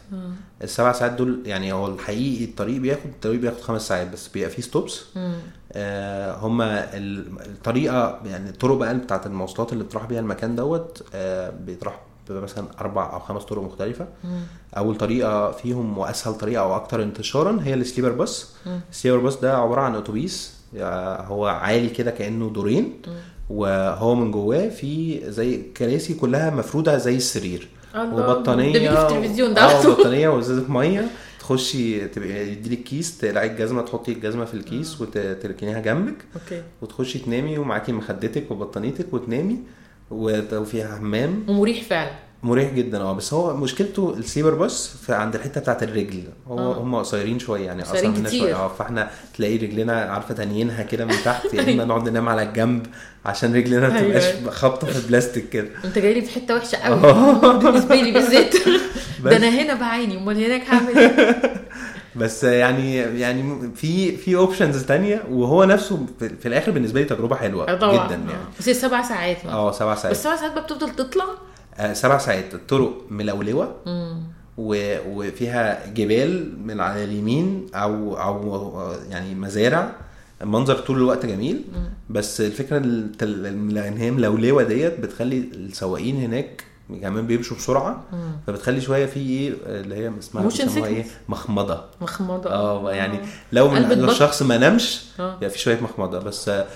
[0.62, 4.62] السبع ساعات دول يعني هو الحقيقي الطريق بياخد الطريق بياخد خمس ساعات بس بيبقى فيه
[4.62, 5.04] stops
[5.72, 11.50] آه هما ال- الطريقة يعني الطرق بقى بتاعت المواصلات اللي بتروح بيها المكان دوت آه
[11.50, 14.06] بيتراح بيبقى مثلا أربع أو خمس طرق مختلفة.
[14.76, 18.52] أول طريقة فيهم وأسهل طريقة أو أكتر انتشارا هي ال sleeper bus.
[18.90, 20.54] ال sleeper bus ده عبارة عن أتوبيس
[21.26, 22.92] هو عالي كده كأنه دورين
[23.50, 27.68] وهو من جواه في زي كراسي كلها مفرودة زي السرير.
[27.94, 29.92] الله، وبطانية ده في التلفزيون ده آه على طول.
[29.94, 31.08] بطانيه وإزازة مية.
[31.40, 36.16] تخشي تبقى يديلك كيس تقلعي الجزمة تحطي الجزمة في الكيس وتركنيها جنبك.
[36.34, 36.62] أوكي.
[36.82, 39.52] وتخشي تنامي ومعاكي مخدتك وبطانيتك وتنامي.
[39.54, 39.58] وت-
[40.14, 41.44] وفيها حمام.
[41.48, 42.10] ومريح فعلا.
[42.42, 43.00] مريح جدا.
[43.00, 46.22] آه بس هو مشكلته ال sleeper bus في عند الحتة بتاعت الرجل.
[46.48, 46.78] هو آه.
[46.82, 48.28] هم قصيرين شوية يعني قصيرين.
[48.30, 48.54] شوية.
[48.56, 52.86] آه فاحنا تلاقي رجلنا عارفة تانيينها كده من تحت يا إما نقعد ننام على الجنب
[53.26, 54.08] عشان رجلنا ما أيوة.
[54.18, 55.68] تبقاش خابطه في البلاستيك كده.
[55.84, 57.00] أنت جاي لي في حتة وحشة قوي.
[57.58, 58.54] بالنسبة لي بالذات.
[59.24, 60.18] ده أنا هنا بعاني.
[60.18, 61.54] أمال هناك هعمل إيه؟
[62.16, 67.68] بس يعني يعني في في options تانية وهو نفسه في, الآخر بالنسبة لي تجربة حلوة
[67.68, 68.06] آه طبعا.
[68.06, 68.44] جدا يعني.
[68.58, 70.16] بس هي سبع ساعات آه سبع ساعات.
[70.16, 71.24] بس سبع ساعات بقى بتفضل تطلع؟
[71.76, 72.54] آه سبع ساعات.
[72.54, 73.74] الطرق ملولوة.
[74.58, 74.96] و...
[75.08, 79.92] وفيها جبال من على اليمين أو أو يعني مزارع.
[80.42, 81.64] المنظر طول الوقت جميل.
[82.10, 86.64] بس الفكرة إن هي ملولوة ديت بتخلي السواقين هناك
[87.02, 88.02] كمان بيمشوا بسرعة
[88.46, 90.46] فبتخلي شوية في إيه اللي هي اسمها
[90.86, 91.06] إيه.
[91.28, 91.84] مخمضة.
[92.00, 92.50] مخمضة.
[92.50, 93.18] آه يعني
[93.52, 94.10] لو قلب لو.
[94.10, 95.36] الشخص ما نامش آه.
[95.36, 96.18] يبقى في شوية مخمضة.
[96.18, 96.66] بس آه،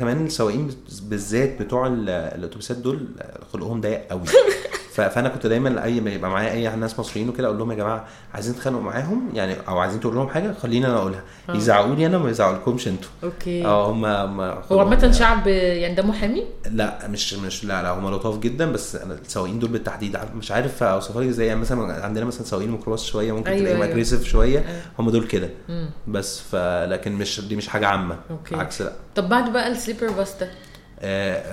[0.00, 0.70] كمان السواقين
[1.02, 4.22] بالذات بتوع ال- الأتوبيسات دول آه، خلقهم ضيق قوي.
[4.94, 8.04] فانا كنت دايما اي ما يبقى معايا اي ناس مصريين وكده أقول لهم يا جماعة
[8.34, 11.22] عايزين تتخانقوا معاهم؟ يعني أو عايزين تقول لهم حاجة خليني أنا اقولها.
[11.48, 13.10] يزعقوا لي أنا وما يزعقولكمش أنتوا.
[13.24, 13.64] okay.
[13.64, 14.04] آه هم
[14.40, 18.96] هو عامة شعب يعني ده محامي لا مش مش لا لا هم لطاف جدا بس
[18.96, 21.46] السواقين دول بالتحديد مش عارف اوصفها لك إزاي.
[21.46, 23.92] يعني مثلا عندنا مثلا سواقين ميكروباص شوية ممكن أيوة، تلاقيهم أيوة.
[23.92, 24.80] aggressive شوية أيوة.
[24.98, 25.50] هم دول كده.
[26.08, 26.56] بس ف
[26.88, 28.16] لكن مش دي مش حاجة عامة.
[28.30, 28.54] okay.
[28.56, 28.92] عكس لا.
[29.14, 30.48] طب بعد بقى ال sleeper bus ده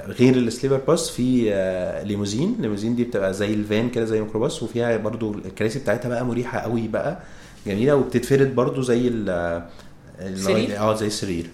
[0.08, 4.64] غير ال sleeper bus في آه ليموزين ليموزين دي بتبقى زي الفان كده زي ميكروباص
[4.64, 7.20] وفيها برضو الكراسي بتاعتها بقى مريحة قوي بقى
[7.68, 9.30] جميلة وبتتفرد برضو زي ال؟
[10.78, 11.46] آه زي السرير.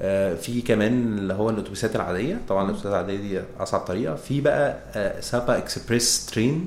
[0.00, 4.76] آه في كمان اللي هو الاتوبيسات العادية طبعا الاتوبيسات العادية دي أصعب طريقة في بقى
[4.94, 6.66] آه سابا express train.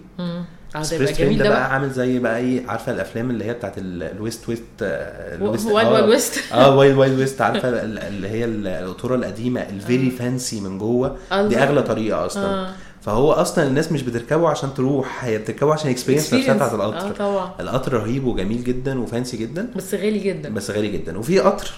[0.76, 1.38] آه ده يبقى جميل.
[1.38, 4.50] ده بقى بقى عامل زي بقى إيه عارفة الأفلام اللي هي بتاعت ال- ال west
[4.50, 8.28] west آه، ال west wild آه، wild west آه wild wild west عارفة ال- اللي
[8.30, 11.10] هي ال- القطورة القديمة ال very fancy من جوه.
[11.32, 11.64] دي الله.
[11.64, 12.46] أغلى طريقة أصلا.
[12.46, 12.70] آه.
[13.02, 16.74] فهو أصلا الناس مش بتركبه عشان تروح هي بتركبه عشان experience نفسها بتاعت experience.
[16.74, 17.52] آه القطر طبعا.
[17.60, 19.70] القطر رهيب وجميل جدا و fancy جدا.
[19.76, 20.50] بس غالي جدا.
[20.50, 21.18] بس غالي جدا.
[21.18, 21.72] وفي قطر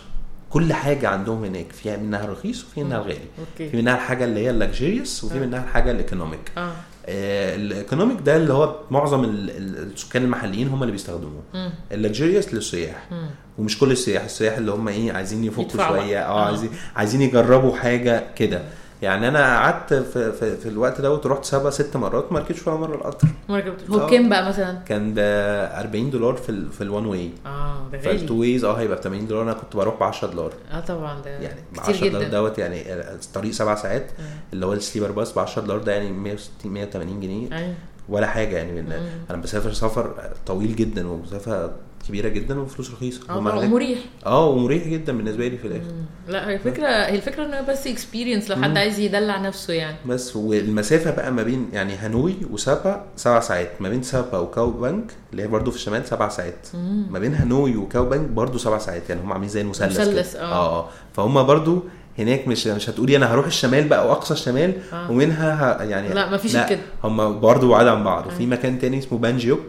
[0.50, 3.18] كل حاجة عندهم هناك فيها منها الرخيص وفي منها الغالي
[3.58, 6.72] في منها الحاجة اللي هي ال luxurious وفي منها الحاجة ال economic آه،
[7.08, 11.72] ال economic ده اللي هو معظم ال- ال- السكان المحليين هم اللي بيستخدموه.
[11.92, 13.10] ال luxurious للسياح.
[13.58, 16.26] ومش كل السياح السياح اللي هم إيه عايزين يفكوا شوية بقى.
[16.26, 16.46] آه آه.
[16.46, 18.62] عايزين عايزين يجربوا حاجة كده
[19.02, 22.78] يعني أنا قعدت في, في, في الوقت دوت ورحت سبع ست مرات ما ركبتش ولا
[22.78, 23.28] مرة القطر.
[23.50, 23.90] ما ركبتش.
[23.90, 24.10] هو آه.
[24.10, 27.98] كام بقى مثلا؟ كان ب 40 دولار في ال في ال one way آه ده
[27.98, 28.40] فالتو غالي.
[28.40, 29.44] ويز آه هيبقى ب 80 دولار.
[29.44, 30.54] أنا كنت بروح ب 10 دولار.
[30.72, 34.12] آه طبعا ده يعني ب كتير 10 دولار دوت يعني الطريق سبع ساعات.
[34.54, 37.58] اللي هو ال sleeper bus ب 10 دولار ده يعني 160 180 جنيه.
[37.58, 37.74] أيوه.
[38.10, 38.86] ولا حاجة يعني.
[39.30, 40.14] أنا بسافر سفر
[40.46, 41.72] طويل جدا ومسافه
[42.08, 43.22] كبيرة جدا وفلوس رخيصة.
[43.30, 45.92] آه هما طبعا هناك- مريح آه ومريح جدا بالنسبة لي في الآخر.
[46.28, 49.98] لا هي الفكرة هي الفكرة انها بس experience لو حد عايز يدلع نفسه يعني.
[50.06, 53.72] بس والمسافة بقى ما بين يعني هانوي وسابا سبع ساعات.
[53.80, 56.68] ما بين سابا وكاو بانك اللي هي برضو في الشمال سبع ساعات.
[57.10, 59.10] ما بين هانوي وكاو بانك برضو سبع ساعات.
[59.10, 60.44] يعني هم عاملين زي المثلث مثلث، كده.
[60.44, 60.80] آه.
[60.80, 60.90] آه.
[61.14, 61.84] فهم برضو
[62.20, 65.12] هناك مش مش هتقولي أنا هروح الشمال بقى واقصى الشمال آه.
[65.12, 65.84] ومنها.
[65.84, 66.80] يعني لا، مفيش كده.
[67.04, 68.28] هم برضو بعاد عن بعض.
[68.28, 69.62] وفي مكان تاني اسمه بانجيوك.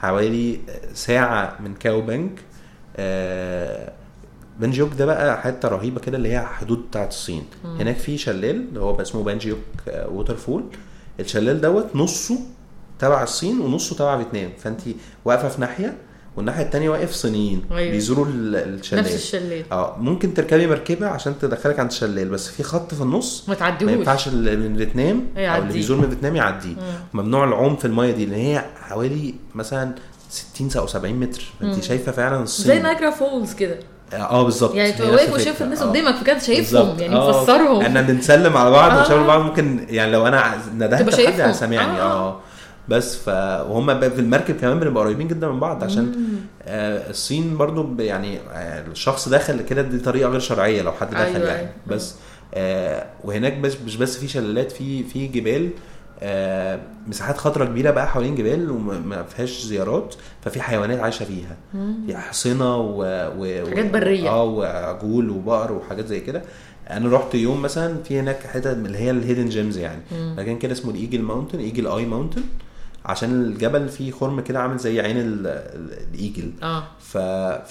[0.00, 0.60] حوالي
[0.94, 2.40] ساعة من كاو بانك
[2.96, 3.92] آه
[4.60, 7.44] بانجيوك ده بقى حتة رهيبة كده اللي هي حدود بتاعت الصين.
[7.64, 9.58] هناك في شلال اللي هو اسمه بانجيوك
[9.88, 10.64] آه waterfall
[11.20, 12.38] الشلال دوت نصه
[12.98, 14.50] تبع الصين ونصه تبع فيتنام.
[14.58, 14.80] فانت
[15.24, 15.96] واقفة في ناحية
[16.38, 17.90] والناحية التانية واقف صينيين أيوة.
[17.90, 22.62] بيزوروا ال- الشلال نفس الشلال آه ممكن تركبي مركبة عشان تدخلك عند الشلال بس في
[22.62, 25.72] خط في النص ما ما تعديهوش ينفعش اللي من فيتنام أو اللي.
[25.72, 26.74] بيزور من فيتنام يعديه
[27.14, 29.94] ممنوع العوم في المايه دي لأن هي حوالي مثلا
[30.30, 33.78] 60 أو 70 متر فانت شايفة فعلا الصين زي نايجرا فولز كده
[34.14, 35.62] آه بالظبط يعني تبقى واقف وشايف.
[35.62, 35.90] الناس آه.
[35.90, 36.98] قدامك فكده شايفهم.
[36.98, 37.28] يعني آه.
[37.40, 38.98] مفسرهم إحنا بنسلم على بعض آه.
[38.98, 41.46] ونشاور بعض ممكن يعني لو أنا ندهت حد شايفهم.
[41.48, 42.40] هيسمعني آه.
[42.88, 43.28] بس ف
[43.70, 46.12] وهم بقى في المركب كمان بنبقى قريبين جدا من بعض عشان
[46.62, 51.20] آه الصين برضو يعني آه الشخص دخل كده دي طريقة غير شرعية لو حد دخل
[51.20, 51.58] أيوة، يعني.
[51.58, 51.70] أيوة.
[51.86, 52.14] بس
[52.54, 55.70] آه وهناك بس مش بس في شلالات في في جبال
[56.22, 61.56] آه مساحات خضراء كبيرة بقى حوالين جبال وما فيهاش زيارات ففي حيوانات عايشة فيها.
[62.06, 63.02] في حصنه و,
[63.38, 63.66] و...
[63.66, 64.28] حاجات برية.
[64.28, 66.42] آه وعجول وبقر وحاجات زي كده.
[66.90, 70.00] أنا رحت يوم مثلا في هناك من اللي هي ال hidden gems يعني.
[70.12, 72.42] مكان كده اسمه ال eagle mountain eagle eye mountain
[73.08, 76.50] عشان الجبل فيه خرم كده عامل زي عين ال- ال- ال eagle.
[76.62, 76.82] آه.
[77.00, 77.18] ف...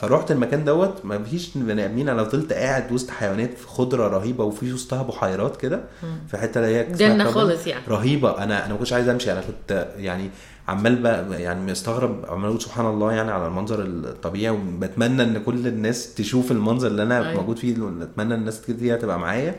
[0.02, 2.10] فرحت المكان دوت ما فيش بني آدمين.
[2.10, 5.82] أنا فضلت قاعد وسط حيوانات في خضرة رهيبة وفي وسطها بحيرات كده
[6.32, 7.26] في حتة اللي هي كابل.
[7.26, 7.84] خالص يعني.
[7.88, 8.44] رهيبة.
[8.44, 9.32] أنا أنا ما كنتش عايز أمشي.
[9.32, 10.30] أنا كنت يعني
[10.68, 15.68] عمال بقى يعني مستغرب عمال أقول سبحان الله يعني على المنظر الطبيعي وبتمنى إن كل
[15.68, 17.42] الناس تشوف المنظر اللي أنا أيوة.
[17.42, 17.76] موجود فيه.
[18.02, 19.56] اتمنى الناس كتير تبقى معايا.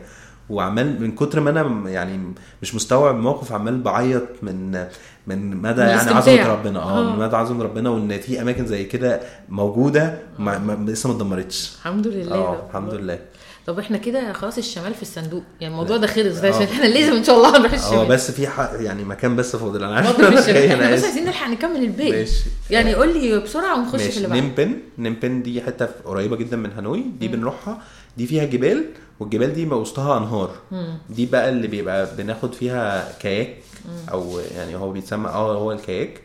[0.49, 2.19] وعمال من كتر ما أنا يعني
[2.61, 4.85] مش مستوعب الموقف عمال بعيط من
[5.27, 6.11] من مدى يعني.
[6.11, 6.79] عظمة ربنا.
[6.79, 7.13] آه آه.
[7.15, 11.71] من مدى عظمة ربنا وإن في أماكن زي كده موجودة ما ما لسه ما اتدمرتش.
[11.75, 13.19] الحمد لله آه الحمد لله.
[13.67, 15.43] طب إحنا كده خلاص الشمال في الصندوق.
[15.61, 18.05] يعني الموضوع ده خلص ده عشان إحنا لازم إن شاء الله نروح الشمال.
[18.07, 19.83] بس في حق يعني مكان بس فاضل.
[19.83, 21.03] أنا عارف إحنا بس.
[21.03, 22.43] عايزين نلحق نكمل الباقي ماشي.
[22.69, 24.41] يعني قول لي بسرعة ونخش في اللي بعده.
[24.41, 27.03] نينبن نينبن دي حتة قريبة جدا من هانوي.
[27.19, 27.81] دي بنروحها.
[28.17, 28.85] دي فيها جبال
[29.19, 30.51] والجبال دي وسطها أنهار.
[31.09, 33.55] دي بقى اللي بيبقى بناخد فيها kayak
[34.11, 36.21] أو يعني هو بيتسمى آه هو ال kayak.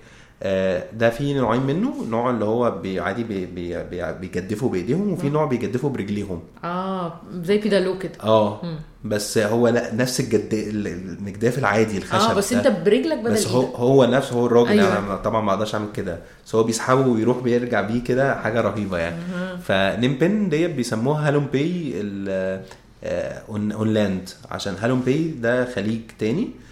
[0.92, 1.94] ده في نوعين منه.
[2.10, 6.40] نوع اللي هو بي- عادي بي بي بي بيجدفوا بإيديهم وفي نوع بيجدفوا برجليهم.
[6.64, 8.60] آه زي pedalo كده آه
[9.04, 12.30] بس هو لا نفس الجد المجداف العادي الخشب.
[12.30, 12.52] آه بس.
[12.52, 14.68] أنت برجلك بدل بس هو هو نفسه هو الراجل.
[14.70, 14.98] أيوة.
[14.98, 16.18] أنا طبعا ما أقدرش أعمل كده.
[16.46, 19.16] بس هو بيسحبه ويروح بيرجع بيه كده حاجة رهيبة يعني.
[19.62, 22.62] فنينبن ديت بيسموها هالونج باي ال-
[23.04, 26.42] آه، on land عشان هالونج باي ده خليج تاني.
[26.42, 26.63] آه،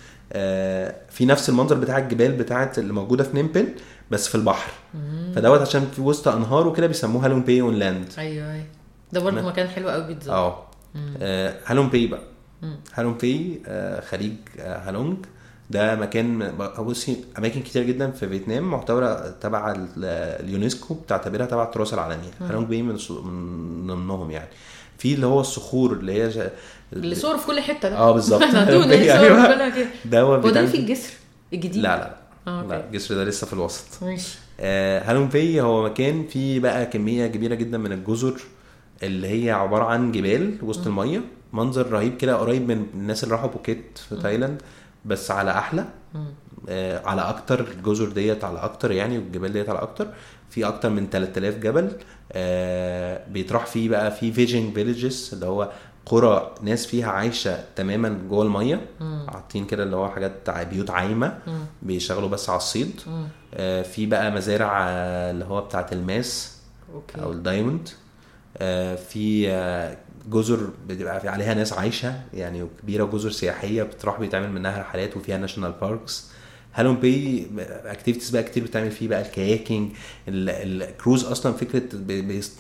[1.11, 3.69] في نفس المنظر بتاع الجبال بتاعت اللي موجودة في نينبن
[4.11, 4.71] بس في البحر.
[5.37, 8.65] فدوت عشان في وسط أنهار وكده بيسموه هالونج باي on land أيوه أيوه.
[9.13, 10.67] ده برضه مكان حلو قوي بيتزار آه.
[11.23, 12.23] آه، هالونج باي بقى.
[12.95, 15.17] هالونج باي آه، خليج آه، هالونج.
[15.71, 20.05] ده مكان بصي أماكن كتير جدا في فيتنام معتبرة تبع ال-
[20.45, 22.31] اليونسكو بتعتبرها تبع التراث العالمي.
[22.41, 22.97] هالونج باي من
[23.87, 24.49] ضمنهم يعني.
[24.99, 26.51] في اللي هو الصخور اللي هي
[26.93, 27.97] اللي صور في كل حتة ده.
[27.97, 28.43] آه بالظبط.
[28.45, 31.13] في كده ده هو ده في الجسر
[31.53, 32.17] الجديد؟ لا لا
[32.53, 34.03] آه لا الجسر ده لسه في الوسط.
[34.03, 34.39] ماشي.
[34.61, 38.35] آه، هالونج باي هو مكان فيه بقى كمية كبيرة جدا من الجزر
[39.03, 41.21] اللي هي عبارة عن جبال وسط المية.
[41.53, 44.63] منظر رهيب كده قريب من الناس اللي راحوا بوكيت في تايلاند
[45.05, 45.85] بس على أحلى.
[46.69, 50.07] آه، على أكتر الجزر ديت على أكتر يعني والجبال ديت على أكتر.
[50.51, 51.91] في أكتر من 3000 جبل.
[52.33, 55.71] آه، بيتراح فيه بقى في fishing villages اللي هو
[56.07, 58.81] قرى ناس فيها عايشة تماما جوه المية
[59.29, 61.39] حاطين كده اللي هو حاجات بيوت عايمة
[61.83, 63.01] بيشتغلوا بس على الصيد.
[63.55, 66.57] آه، في بقى مزارع آه، اللي هو بتاعت الماس
[66.95, 67.23] أوكي.
[67.23, 67.89] أو ال diamond.
[68.59, 69.97] آه، في آه،
[70.31, 75.37] جزر بتبقى في عليها ناس عايشة يعني كبيرة جزر سياحية بتروح بيتعمل منها رحلات وفيها
[75.39, 76.31] national parks
[76.75, 77.47] هالونج باي
[77.85, 79.93] activities بقى كتير بتعمل فيه بقى ال kayaking
[80.29, 81.83] ال- الكروز أصلا فكرة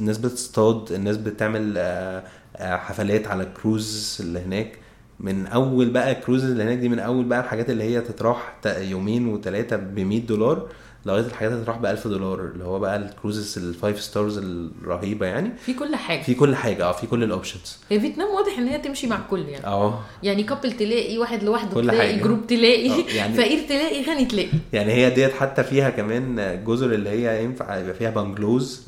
[0.00, 2.22] الناس بتصطاد الناس بتعمل آه،
[2.60, 4.72] حفلات على الكروز اللي هناك.
[5.20, 9.26] من أول بقى الكروز اللي هناك دي من أول بقى الحاجات اللي هي تتراح يومين
[9.28, 10.68] وثلاثه ب 100 دولار
[11.06, 14.38] لغاية الحاجات اللي تروح ب 1000 دولار اللي هو بقى ال cruises ال five stars
[14.38, 15.50] الرهيبة يعني.
[15.56, 16.22] في كل حاجة.
[16.22, 19.16] في كل حاجة آه في كل ال options هي فيتنام واضح إن هي تمشي مع
[19.18, 19.66] الكل يعني.
[19.66, 20.00] آه.
[20.22, 22.22] يعني couple تلاقي واحد لوحده كل تلاقي حاجة.
[22.22, 24.48] group تلاقي آه، يعني- فقير تلاقي غني تلاقي.
[24.72, 28.87] يعني هي ديت حتى فيها كمان جزر اللي هي ينفع يبقى فيها bungalows.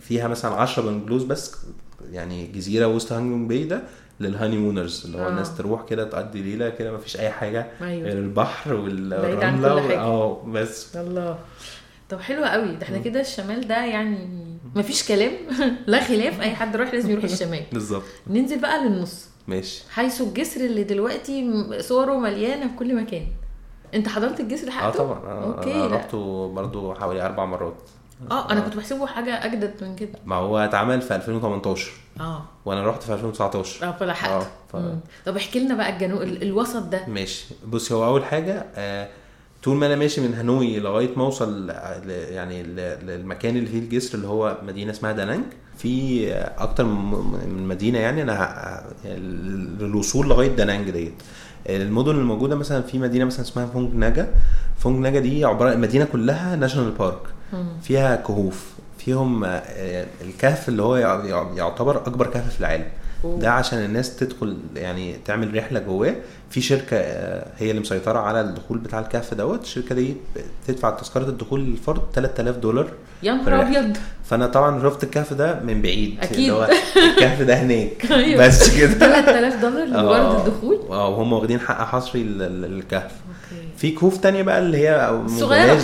[0.00, 1.56] فيها مثلا 10 bungalows بس
[2.14, 3.82] يعني جزيرة وسط هالونج باي ده
[4.20, 5.28] لل honeymooners اللي هو آه.
[5.28, 8.04] الناس تروح كده تقضي ليلة كده مفيش أي حاجة أيوة.
[8.04, 10.00] غير البحر والرملة.
[10.00, 10.96] آه بس.
[10.96, 11.38] الله.
[12.10, 12.76] طب حلو قوي.
[12.76, 14.28] ده إحنا كده الشمال ده يعني
[14.76, 15.32] مفيش كلام
[15.86, 17.62] لا خلاف أي حد يروح لازم يروح الشمال.
[17.72, 18.02] بالظبط.
[18.26, 19.28] ننزل بقى للنص.
[19.48, 19.84] ماشي.
[19.90, 23.26] حيث الجسر اللي دلوقتي صوره مليانة في كل مكان.
[23.94, 25.18] أنت حضرت الجسر آه لحقته طبعا.
[25.32, 25.94] أنا, okay.
[25.94, 27.76] رحته برضو حوالي أربع مرات.
[28.30, 30.18] آه أنا كنت بحسبه حاجة أجدد من كده.
[30.24, 32.42] ما هو اتعمل في 2018 آه.
[32.64, 34.30] وأنا رحت في 2019 آه فلحقت.
[34.32, 34.76] آه ف...
[35.26, 37.06] طب احكي لنا بقى الجنوب ال- الوسط ده.
[37.08, 37.44] ماشي.
[37.68, 39.08] بص هو أول حاجة آه
[39.62, 42.62] طول ما أنا ماشي من هانوي لغاية ما أوصل ل- يعني
[43.02, 45.44] للمكان اللي فيه الجسر اللي هو مدينة اسمها دانانج.
[45.78, 48.84] في آه، أكتر من مدينة يعني أنا
[49.80, 51.14] للوصول لغاية دانانج ديت.
[51.68, 54.34] المدن الموجودة مثلا في مدينة مثلا اسمها فونج ناجا.
[54.78, 57.22] فونج ناجا دي عبارة المدينة كلها national park.
[57.82, 58.72] فيها كهوف.
[59.04, 62.86] فيهم آه، الكهف اللي هو يع- يع- يعتبر أكبر كهف في العالم.
[63.24, 66.14] ده عشان الناس تدخل يعني تعمل رحلة جواه.
[66.50, 69.62] في شركة آه، هي اللي مسيطرة على الدخول بتاع الكهف دوت.
[69.62, 70.14] الشركة دي
[70.66, 72.88] بتدفع تذكرة الدخول للفرد 3000 دولار
[73.22, 73.60] يا نهار.
[73.62, 73.96] أبيض.
[74.24, 76.16] فأنا طبعا شفت الكهف ده من بعيد.
[76.22, 76.36] أكيد.
[76.38, 76.68] اللي هو
[77.12, 78.06] الكهف ده هناك.
[78.12, 78.46] أيوة.
[78.46, 78.90] بس كده.
[79.22, 80.46] 3000 دولار لمجرد آه.
[80.46, 83.12] الدخول؟ آه وهم واخدين حق حصري لل- للكهف
[83.76, 85.20] في كهوف تانية بقى اللي هي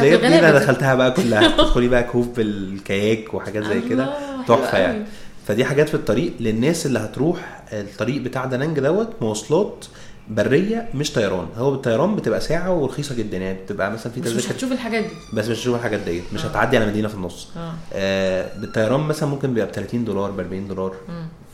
[0.00, 0.50] ديت دي أنا.
[0.58, 1.48] دخلتها بقى كلها.
[1.56, 4.14] تدخلي بقى كهوف بالكاياك وحاجات زي كده.
[4.48, 5.04] تحفة يعني.
[5.50, 9.86] فدي حاجات في الطريق للناس اللي هتروح الطريق بتاع دنانج دوت مواصلات
[10.28, 11.46] برية مش طيران.
[11.56, 15.04] هو بالطيران بتبقى ساعة ورخيصة جدا يعني بتبقى مثلا في بس مش تذاكر هتشوف الحاجات
[15.04, 15.10] دي.
[15.32, 16.22] بس مش هتشوف الحاجات ديت.
[16.32, 16.48] مش آه.
[16.48, 17.48] هتعدي على مدينة في النص.
[17.56, 17.72] آه.
[17.92, 20.94] آه بالطيران مثلا ممكن بيبقى ب 30 دولار ب 40 دولار.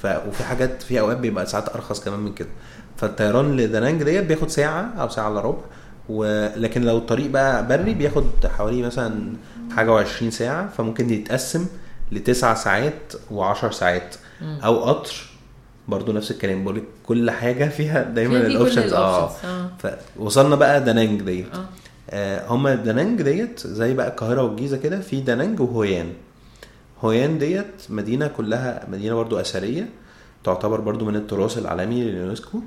[0.03, 0.07] ف...
[0.29, 2.49] وفي حاجات في أوقات بيبقى ساعات أرخص كمان من كده.
[2.97, 5.61] فالطيران لدنانج ديت بياخد ساعة أو ساعة إلا ربع.
[6.09, 8.25] ولكن لو الطريق بقى بري بياخد
[8.59, 9.33] حوالي مثلا
[9.77, 11.67] حاجة و20 ساعة فممكن يتقسم
[12.12, 14.14] لتسع ساعات و10 ساعات.
[14.40, 14.59] مم.
[14.64, 15.14] أو قطر
[15.88, 16.64] برضو نفس الكلام.
[16.64, 19.31] بقول كل حاجة فيها دايما ال options آه.
[19.45, 19.71] آه.
[20.19, 21.55] فوصلنا بقى دنانج ديت.
[21.55, 21.64] آه.
[22.11, 26.12] آه، هما دنانج ديت زي بقى القاهرة والجيزة كده في دنانج وهويان.
[27.05, 29.88] هويان ديت مدينة كلها مدينة برضو أثرية
[30.45, 32.61] تعتبر برضو من التراث العالمي لليونسكو.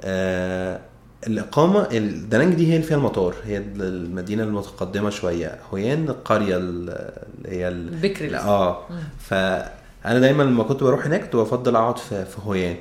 [0.00, 0.80] آه
[1.26, 7.12] الإقامة الدنانج دي هي اللي فيها المطار هي المدينة المتقدمة شوية هويان القرية ال-
[7.44, 8.38] اللي هي لسه.
[8.48, 8.96] آه مم.
[9.18, 12.76] فأنا دايما لما كنت بروح هناك كنت بفضل أقعد في في هويان.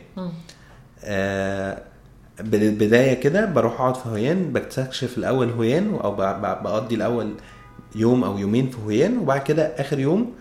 [1.04, 1.78] آه،
[2.40, 7.34] بالبداية كده بروح أقعد في هويان بكتشف الأول هويان أو بقضي الأول
[7.96, 10.32] يوم أو يومين في هويان وبعد كده آخر يوم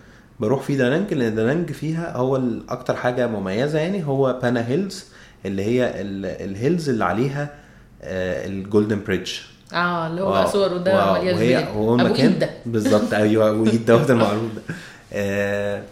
[0.40, 5.04] بروح فيه دانانج لأن دانانج فيها هو أكتر حاجة مميزة يعني هو بانا هيلز
[5.46, 7.54] اللي هي ال- ال hills اللي عليها
[8.02, 9.30] الجولدن بريدج.
[9.72, 11.66] آه اللي هو آه، صور قدام عمليات وهي.
[11.74, 13.14] هو المكان ده بالظبط.
[13.14, 14.62] أيوه وايد دوت المعروف ده.
[15.12, 15.82] آه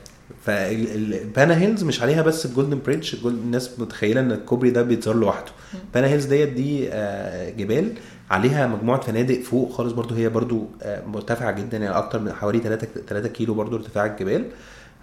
[0.45, 3.15] فالبانا هيلز مش عليها بس ال Golden Bridge.
[3.27, 5.53] الناس متخيلة إن الكوبري ده بيتزار لوحده.
[5.95, 7.93] بانا هيلز ديت دي آه جبال.
[8.31, 9.93] عليها مجموعة فنادق فوق خالص.
[9.93, 11.79] برضو هي برضو آه مرتفعة جدا.
[11.79, 14.45] يعني أكتر من حوالي 3 3 كيلو برضو ارتفاع الجبال.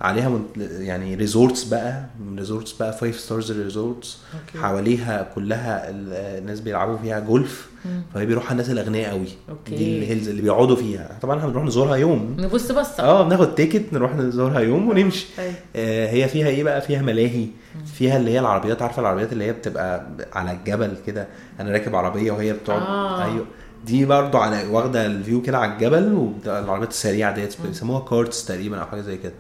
[0.02, 0.44] عليها من
[0.80, 2.06] يعني resorts بقى
[2.38, 4.18] resorts بقى 5 stars resorts
[4.62, 7.68] حواليها كلها ال- الناس بيلعبوا فيها جولف.
[8.14, 9.28] فهي بيروحها الناس الأغنياء قوي.
[9.50, 9.76] okay.
[9.76, 11.18] دي ال hills اللي بيقعدوا فيها.
[11.22, 12.36] طبعا إحنا بنروح نزورها يوم.
[12.40, 13.04] نبص بصة.
[13.04, 15.28] آه بناخد ticket نروح نزورها يوم ونمشي.
[15.40, 15.54] أيوة.
[15.76, 17.48] آه هي فيها إيه بقى؟ فيها ملاهي.
[17.94, 21.28] فيها اللي هي العربيات عارفة العربيات اللي هي بتبقى على الجبل كده؟
[21.60, 22.82] أنا راكب عربية وهي بتقعد.
[22.82, 23.24] آه.
[23.24, 23.46] أيوه.
[23.86, 26.14] دي برضو على واخدة ال view كده على الجبل
[26.46, 29.34] والعربيات السريعة ديت بيسموها karts تقريبا أو حاجة زي كده.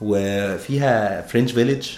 [0.00, 1.88] وفيها French village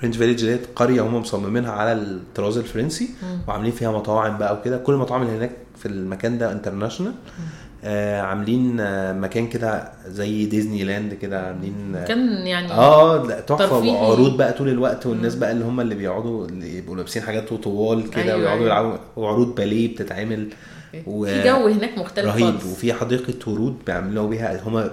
[0.00, 3.08] French village ديت قرية هم مصممينها على الطراز الفرنسي
[3.48, 4.76] وعاملين فيها مطاعم بقى وكده.
[4.78, 7.12] كل المطاعم اللي هناك في المكان ده international
[7.84, 11.46] آه عاملين آه مكان كده زي ديزني لاند كده.
[11.46, 13.78] عاملين آه كان يعني آه لا تحفة.
[13.78, 18.10] وعروض بقى طول الوقت والناس بقى اللي هم اللي بيقعدوا اللي يبقوا لابسين حاجات طوال
[18.10, 18.66] كده أيوة، ويقعدوا أيوة.
[18.66, 18.96] يلعبوا.
[19.16, 20.48] وعروض باليه بتتعمل.
[21.06, 22.44] و- في جو هناك مختلف رهيب.
[22.44, 22.64] خالص.
[22.64, 24.60] وفي حديقة ورود بيعملوا بيها.
[24.68, 24.90] هم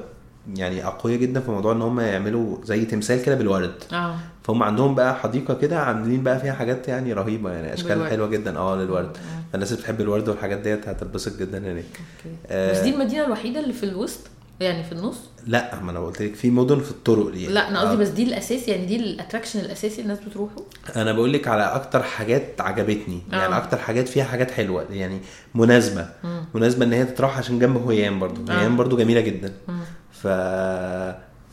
[0.55, 4.95] يعني أقوياء جدا في موضوع إن هم يعملوا زي تمثال كده بالورد آه فهم عندهم
[4.95, 8.09] بقى حديقة كده عاملين بقى فيها حاجات يعني رهيبة يعني أشكال بالورد.
[8.09, 9.51] حلوة جدا آه للورد آه.
[9.51, 12.71] فالناس اللي بتحب الورد والحاجات ديت هتتبسط جدا هناك okay آه.
[12.71, 14.19] بس دي المدينة الوحيدة اللي في الوسط
[14.59, 17.79] يعني في النص لا ما أنا قلت لك في مدن في الطرق دي لا أنا
[17.79, 17.97] قصدي آه.
[17.97, 20.55] بس دي الاساسي يعني دي ال attraction الأساسي الناس بتروحه
[20.95, 23.35] أنا بقول لك على أكتر حاجات عجبتني آه.
[23.35, 25.19] يعني أكتر حاجات فيها حاجات حلوة يعني
[25.55, 26.45] مناسبة مم.
[26.55, 28.55] مناسبة إن هي تتراح عشان جنب هويان برضو آه.
[28.55, 29.79] هويان برضو جميلة جدا مم.
[30.21, 30.27] ف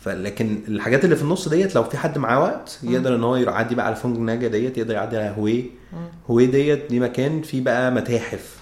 [0.01, 3.75] فلكن الحاجات اللي في النص ديت لو في حد معاه وقت يقدر إن هو يعدي
[3.75, 5.71] بقى على فونج ناجا ديت يقدر يعدي على هوي.
[6.31, 8.57] هوي ديت دي مكان فيه بقى متاحف.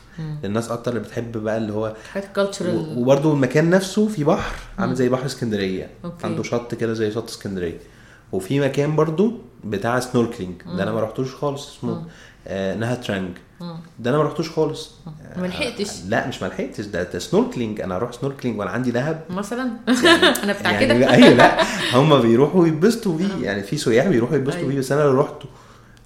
[0.45, 4.55] للناس أكتر اللي بتحب بقى اللي هو حاجات و- cultural وبرضو المكان نفسه في بحر
[4.79, 5.91] عامل زي بحر اسكندرية.
[6.05, 6.27] okay.
[6.27, 7.79] عنده شط كده زي شط اسكندرية.
[8.33, 9.33] وفي مكان برضو
[9.65, 12.03] بتاع snorkeling ده أنا ما رحتوش خالص اسمه
[12.47, 13.31] آه نها ترانج
[13.99, 14.91] ده أنا ما رحتوش خالص.
[15.37, 15.89] ما لحقتش.
[16.09, 16.85] لا مش ما لحقتش.
[16.85, 19.71] ده, ده snorkeling أنا أروح snorkeling وأنا عندي دهب مثلا؟
[20.45, 21.57] أنا بتاع يعني كده أيوه لا.
[21.95, 23.35] هم بيروحوا يتبسطوا بيه.
[23.47, 24.71] يعني في سياح بيروحوا يتبسطوا أيوة.
[24.73, 25.35] بيه بس أنا لو رحت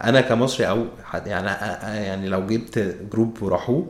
[0.05, 3.87] أنا كمصري أو حد يعني أ- يعني لو جبت group وراحوه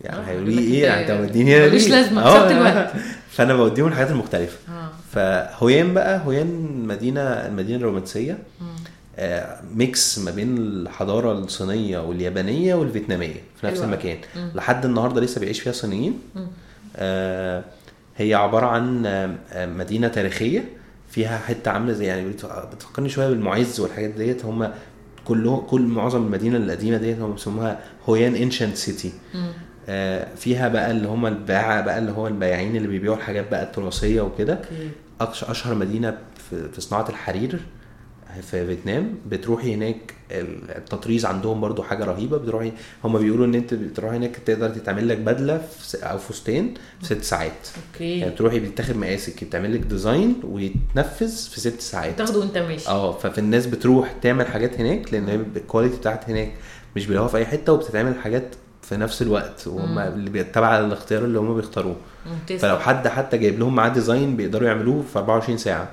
[0.00, 2.92] يعني آه، هيقولوا يقول لي إيه؟ يعني أنت موديني هنا ليه؟ لازمة، آه، خسرت الوقت.
[3.36, 4.56] فأنا بوديهم الحاجات المختلفة.
[5.12, 8.32] فهويان بقى هويان مدينة المدينة الرومانسية.
[8.32, 8.64] آه،
[9.74, 13.86] mix ما بين الحضارة الصينية واليابانية والفيتنامية في نفس أوي.
[13.86, 14.50] المكان مم.
[14.54, 16.18] لحد النهارده لسه بيعيش فيها صينيين.
[16.96, 17.64] آه،
[18.16, 20.64] هي عبارة عن آه، آه، مدينة تاريخية
[21.10, 24.70] فيها حتة عاملة زي يعني بتف- بتفكرني شوية بالمعز والحاجات ديت هم
[25.24, 29.12] كله كل معظم المدينة القديمة ديت هم بيسموها هويان انشنت سيتي.
[30.36, 34.58] فيها بقى اللي هم الباعة بقى اللي هو البياعين اللي بيبيعوا الحاجات بقى التراثية وكده
[35.20, 36.18] أشهر مدينة
[36.50, 37.60] في صناعة الحرير
[38.42, 42.72] في فيتنام بتروحي هناك التطريز عندهم برضو حاجة رهيبة بتروحي
[43.04, 47.22] هم بيقولوا إن أنت بتروحي هناك تقدر تتعمل لك بدلة في أو فستان في ست
[47.22, 47.68] ساعات.
[48.00, 52.18] يعني okay تروحي بتاخد مقاسك يتعمل لك design ويتنفذ في ست ساعات.
[52.18, 52.88] تاخده وأنت ماشي.
[52.88, 56.52] آه ففي الناس بتروح تعمل حاجات هناك لأن ال quality بتاعت هناك
[56.96, 61.38] مش بيلاقوها في أي حتة وبتتعمل حاجات في نفس الوقت وهم اللي تبع الاختيار اللي
[61.38, 61.96] هم بيختاروه.
[62.26, 65.88] ممتاز فلو حد حتى جايب لهم معاه design بيقدروا يعملوه في 24 ساعة.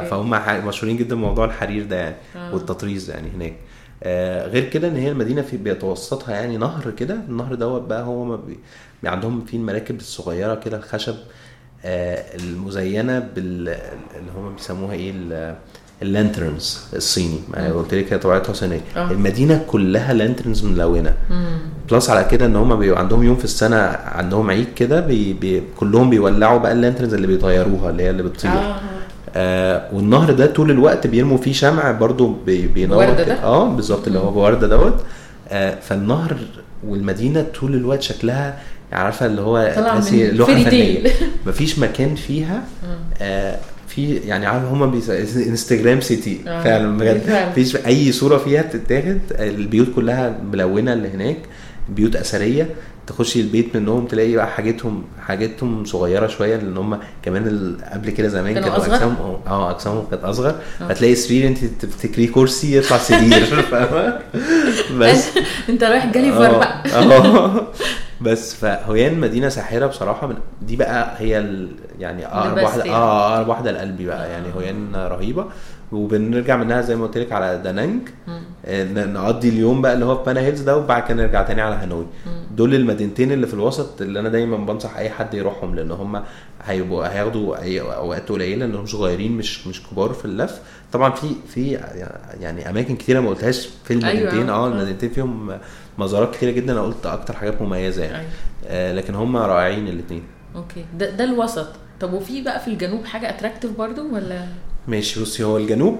[0.00, 0.04] آه.
[0.10, 2.54] فهم مشهورين جدا بموضوع الحرير ده يعني آه.
[2.54, 3.54] والتطريز يعني هناك.
[4.02, 7.14] آه غير كده إن هي المدينة في بيتوسطها يعني نهر كده.
[7.28, 8.58] النهر دوت بقى هو ما بي
[9.02, 11.14] بي- عندهم فيه المراكب الصغيرة كده الخشب
[11.84, 13.68] آه المزينة بال
[14.18, 15.56] اللي هم بيسموها إيه ال-
[16.02, 17.38] ال lanterns الصيني.
[17.48, 18.80] ما قلت لك هي طبيعتها صينية.
[18.96, 19.10] آه.
[19.10, 21.14] المدينة كلها lanterns ملونة.
[21.90, 25.62] plus على كده إن هم بيبقى عندهم يوم في السنة عندهم عيد كده بي بي
[25.76, 28.50] كلهم بيولعوا بقى ال lanterns اللي بيطيروها اللي هي اللي بتطير.
[28.50, 28.76] آه.
[29.36, 33.04] آه والنهر ده طول الوقت بيرموا فيه شمع برضو بي بينور.
[33.04, 35.04] ده؟ آه بالظبط اللي هو بوردة دوت
[35.48, 36.36] آه فالنهر
[36.88, 38.58] والمدينة طول الوقت شكلها
[38.92, 41.10] عارفة اللي هو طلع تحسي من لوحة very فنية.
[41.46, 42.64] مفيش مكان فيها
[43.22, 43.58] آه
[43.88, 45.10] في يعني عارف هما بيس...
[45.36, 47.48] Instagram city آه، فعلا بجد.
[47.50, 51.36] مفيش أي صورة فيها بتتاخد البيوت كلها ملونة اللي هناك
[51.88, 52.74] بيوت أثرية
[53.06, 58.54] تخشي البيت منهم تلاقي بقى حاجتهم حاجتهم صغيرة شوية لأن هم كمان قبل كده زمان
[58.54, 60.54] كانوا؟ أجسامهم آه أجسامهم كانت أصغر.
[60.88, 64.18] فتلاقي سرير أنت تفتكريه كرسي يطلع سرير فاهمة؟
[64.98, 65.28] بس.
[65.68, 66.82] أنت رايح جاليفر آه بقى.
[66.94, 67.66] آه.
[68.20, 71.68] بس فهويان مدينة ساحرة بصراحة من دي بقى هي ال
[72.00, 72.96] يعني أقرب واحدة يعني.
[72.96, 74.30] آه أقرب واحدة لقلبي بقى.
[74.30, 75.46] يعني هويان رهيبة.
[75.92, 78.08] وبنرجع منها زي ما قلت لك على دانانج
[78.66, 81.74] آه، نقضي اليوم بقى اللي هو في بانا هيلز ده وبعد كده نرجع تاني على
[81.74, 82.06] هانوي
[82.56, 86.22] دول المدينتين اللي في الوسط اللي أنا دايما بنصح أي حد يروحهم لأن هم
[86.64, 87.56] هيبقوا هياخدوا
[87.94, 90.60] أوقات قليلة لأنهم صغيرين مش مش كبار في اللف.
[90.92, 91.70] طبعا في في
[92.40, 94.42] يعني أماكن كتيرة ما قلتهاش في المدينتين.
[94.42, 94.50] أيوة.
[94.52, 95.58] آه المدينتين فيهم
[95.98, 96.72] مزارات كتيرة جدا.
[96.72, 98.16] أنا قلت أكتر حاجات مميزة يعني.
[98.18, 98.28] أيوة.
[98.66, 100.22] آه لكن هم رائعين الاثنين
[100.56, 100.84] أوكي.
[100.98, 101.68] ده ده الوسط.
[102.00, 104.46] طب وفي بقى في الجنوب حاجة attractive برضو ولا؟
[104.88, 105.96] ماشي بصي هو الجنوب.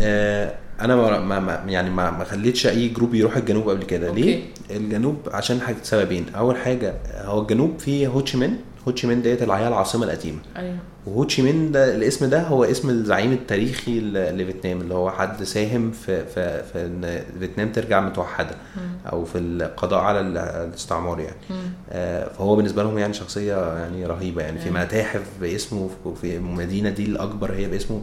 [0.00, 4.10] آه أنا ما ما ما- يعني ما ما خليتش أي جروب يروح الجنوب قبل كده.
[4.12, 4.76] ليه؟ okay.
[4.76, 6.26] الجنوب عشان حاجة سببين.
[6.36, 8.56] أول حاجة هو الجنوب فيه هوتشيمين
[8.88, 10.38] هوتشيمين ديت اللي هي العاصمة القديمة.
[10.56, 10.76] أيوه.
[11.06, 16.62] وهوتشيمين ده الاسم ده هو اسم الزعيم التاريخي لفيتنام اللي هو حد ساهم في في
[16.72, 18.54] في إن فيتنام ترجع متوحدة.
[19.12, 21.36] أو في القضاء على ال- الاستعمار يعني.
[21.90, 24.58] آه، فهو بالنسبة لهم يعني شخصية يعني رهيبة يعني.
[24.60, 25.90] في متاحف باسمه
[26.22, 28.02] في المدينة دي الأكبر هي باسمه.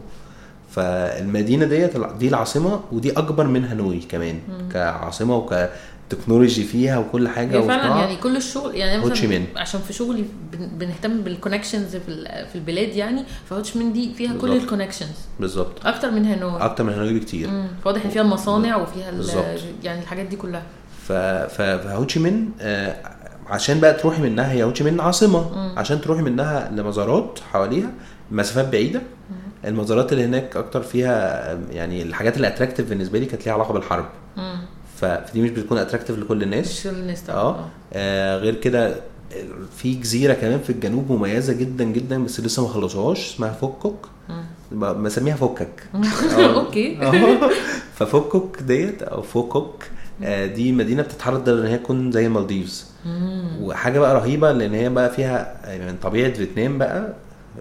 [0.81, 4.39] فالمدينة ديت دي العاصمة ودي أكبر من هانوي كمان
[4.73, 7.99] كعاصمة وك technology فيها وكل حاجة فعلا.
[7.99, 9.41] يعني كل الشغل يعني مثلا.
[9.55, 10.23] عشان في شغلي
[10.53, 14.61] بن- بنهتم بال connections في ال- في البلاد يعني فهوتشيمين دي فيها كل بالظبط.
[14.63, 15.85] ال connections بالظبط.
[15.85, 17.47] أكتر من هانوي أكتر من هانوي بكتير.
[17.49, 17.67] مم.
[17.83, 19.11] فواضح إن فيها المصانع وفيها.
[19.83, 20.61] يعني الحاجات دي كلها.
[21.07, 22.95] ف ف- فهوتشيمين آه
[23.47, 25.71] عشان بقى تروحي منها هي هوتشيمين عاصمة.
[25.77, 27.91] عشان تروحي منها لمزارات حواليها
[28.31, 29.01] مسافات بعيدة.
[29.67, 33.73] المزارات اللي هناك أكتر فيها آه، يعني الحاجات اللي attractive بالنسبة لي كانت ليها علاقة
[33.73, 34.05] بالحرب.
[34.37, 34.57] مم.
[34.97, 36.85] فدي مش بتكون attractive لكل الناس.
[36.85, 37.29] مش الناس.
[37.29, 37.65] آه.
[37.93, 38.95] آه، غير كده
[39.77, 43.95] في جزيرة كمان في الجنوب مميزة جدا جدا بس لسه ما خلصوهاش اسمها فوكوك.
[44.71, 45.83] ب- بسميها فكك.
[46.55, 46.97] okay.
[47.01, 47.49] آه.
[47.97, 49.83] ففكك ديت أو فوكوك
[50.23, 52.85] آه، دي مدينة بتتحضر إن هي تكون زي المالديفز.
[53.61, 57.13] وحاجة بقى رهيبة لأن هي بقى فيها من طبيعة فيتنام بقى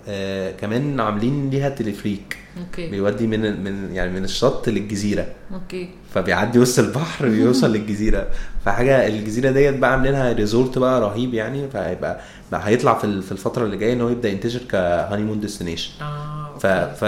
[0.09, 2.37] آه كمان عاملين ليها تلفريك.
[2.61, 2.91] okay.
[2.91, 5.27] بيودي من من يعني من الشط للجزيرة.
[5.55, 5.89] okay.
[6.15, 8.27] فبيعدي وسط البحر بيوصل للجزيرة.
[8.65, 11.69] فحاجة الجزيرة ديت بقى عاملينها resort بقى رهيب يعني.
[11.69, 12.21] فهيبقى
[12.53, 16.59] بقى هيطلع في في الفترة اللي جاية إن هو يبدأ ينتشر ك honeymoon destination آه
[16.59, 17.05] ف ف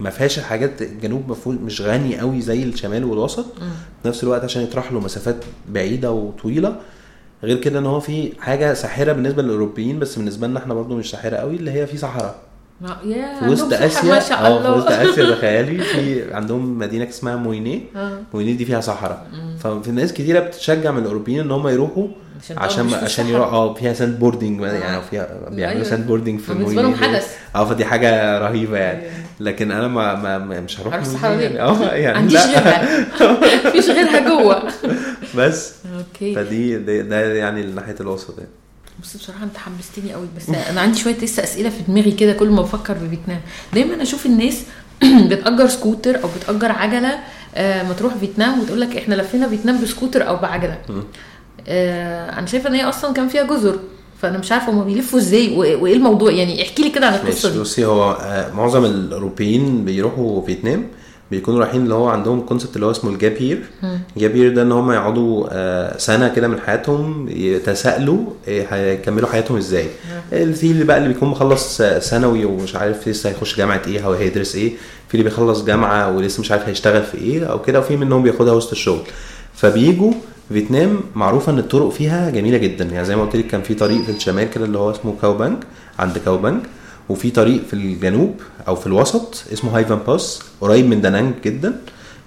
[0.00, 3.46] ما فيهاش الحاجات الجنوب مفهوم مش غني قوي زي الشمال والوسط.
[4.02, 5.36] في نفس الوقت عشان تروحي له مسافات
[5.68, 6.76] بعيدة وطويلة
[7.42, 11.10] غير كده إن هو في حاجة ساحرة بالنسبة للأوروبيين بس بالنسبة لنا إحنا برضو مش
[11.10, 12.34] ساحرة قوي اللي هي في صحراء.
[13.04, 15.78] يا في وسط آسيا؟ ما شاء آه في وسط آسيا تخيلي.
[15.84, 18.18] في عندهم مدينة اسمها موينيه آه.
[18.34, 19.26] موينيه دي فيها صحراء.
[19.60, 22.08] ففي ناس كتيرة بتشجع من الأوروبيين إن هم يروحوا
[22.56, 23.26] عشان عشان.
[23.26, 25.82] يروحوا آه فيها sandboarding يعني فيها بيعملوا أيوة.
[25.90, 26.94] sandboarding في فبالنسبة لهم.
[26.94, 27.36] حدث.
[27.56, 29.02] آه فدي حاجة رهيبة يعني.
[29.02, 29.12] أيوة.
[29.40, 32.46] لكن أنا ما, ما, مش هروح موينيه الصحراء يعني؟ آه يعني عنديش لا.
[32.46, 33.06] غيرها.
[33.68, 34.62] مفيش غيرها جوه.
[35.36, 35.74] بس.
[36.22, 36.34] okay.
[36.34, 38.50] فدي ده, ده يعني ناحية الوسط يعني.
[39.02, 42.48] بص بصراحة أنت حمستني قوي بس أنا عندي شوية لسه أسئلة في دماغي كده كل
[42.48, 43.40] ما بفكر في فيتنام
[43.74, 44.62] دايما أشوف الناس
[45.30, 47.18] بتأجر سكوتر أو بتأجر عجلة
[47.54, 50.78] آه ما تروح فيتنام وتقول لك إحنا لفينا فيتنام بسكوتر أو بعجلة.
[51.68, 53.78] آه أنا شايفة إن هي أصلا كان فيها جزر
[54.22, 57.58] فأنا مش عارفة هما بيلفوا إزاي وإيه الموضوع؟ يعني احكي لي كده عن القصة دي.
[57.58, 60.88] بصي هو آه، معظم الأوروبيين بيروحوا فيتنام
[61.30, 63.62] بيكونوا رايحين اللي هو عندهم concept اللي هو اسمه ال gap year
[64.16, 68.18] ال gap year ده ان هم يقعدوا آه، سنة كده من حياتهم يتساءلوا
[68.48, 69.86] إيه هيكملوا حياتهم إزاي.
[70.30, 74.12] في اللي بقى اللي بيكون مخلص آه، ثانوي ومش عارف لسه هيخش جامعة إيه أو
[74.12, 74.72] هيدرس إيه.
[75.08, 78.52] في اللي بيخلص جامعة ولسه مش عارف هيشتغل في إيه أو كده وفي منهم بياخدها
[78.52, 79.00] وسط الشغل.
[79.54, 80.12] فبيجوا
[80.48, 82.84] فيتنام معروفة ان الطرق فيها جميلة جدا.
[82.84, 85.56] يعني زي ما قلت لك كان في طريق في الشمال كده اللي هو اسمه كاوبانج
[85.98, 86.60] عند كاوبانج.
[87.08, 91.80] وفي طريق في الجنوب أو في الوسط اسمه هايفان باس قريب من دانانج جدا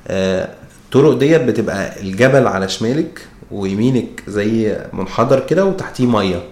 [0.08, 0.50] آه،
[0.86, 6.44] الطرق ديت بتبقى الجبل على شمالك ويمينك زي منحدر كده وتحتيه مية.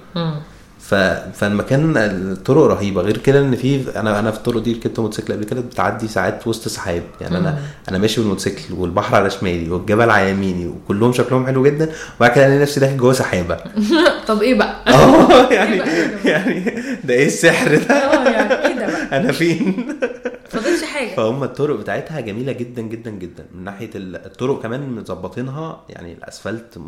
[0.79, 0.95] ف...
[1.33, 3.01] فالمكان الطرق رهيبة.
[3.01, 6.47] غير كده إن في أنا أنا في الطرق دي ركبت موتوسيكل قبل كده بتعدي ساعات
[6.47, 7.03] وسط سحاب.
[7.21, 7.59] يعني أنا
[7.89, 12.45] أنا ماشي بالموتوسيكل والبحر على شمالي والجبل على يميني وكلهم شكلهم حلو جدا وبعد كده
[12.45, 13.57] ألاقي نفسي داخل جوه سحابة.
[14.27, 16.59] طب إيه بقى؟ آه يعني إيه بقى؟ ده؟ يعني
[17.03, 19.85] ده إيه السحر ده؟ آه يعني إيه ده بقى؟ أنا فين؟
[20.49, 21.15] فاضلش حاجة.
[21.15, 23.45] فهم الطرق بتاعتها جميلة جدا جدا جدا.
[23.55, 26.79] من ناحية ال- الطرق كمان مظبطينها يعني الأسفلت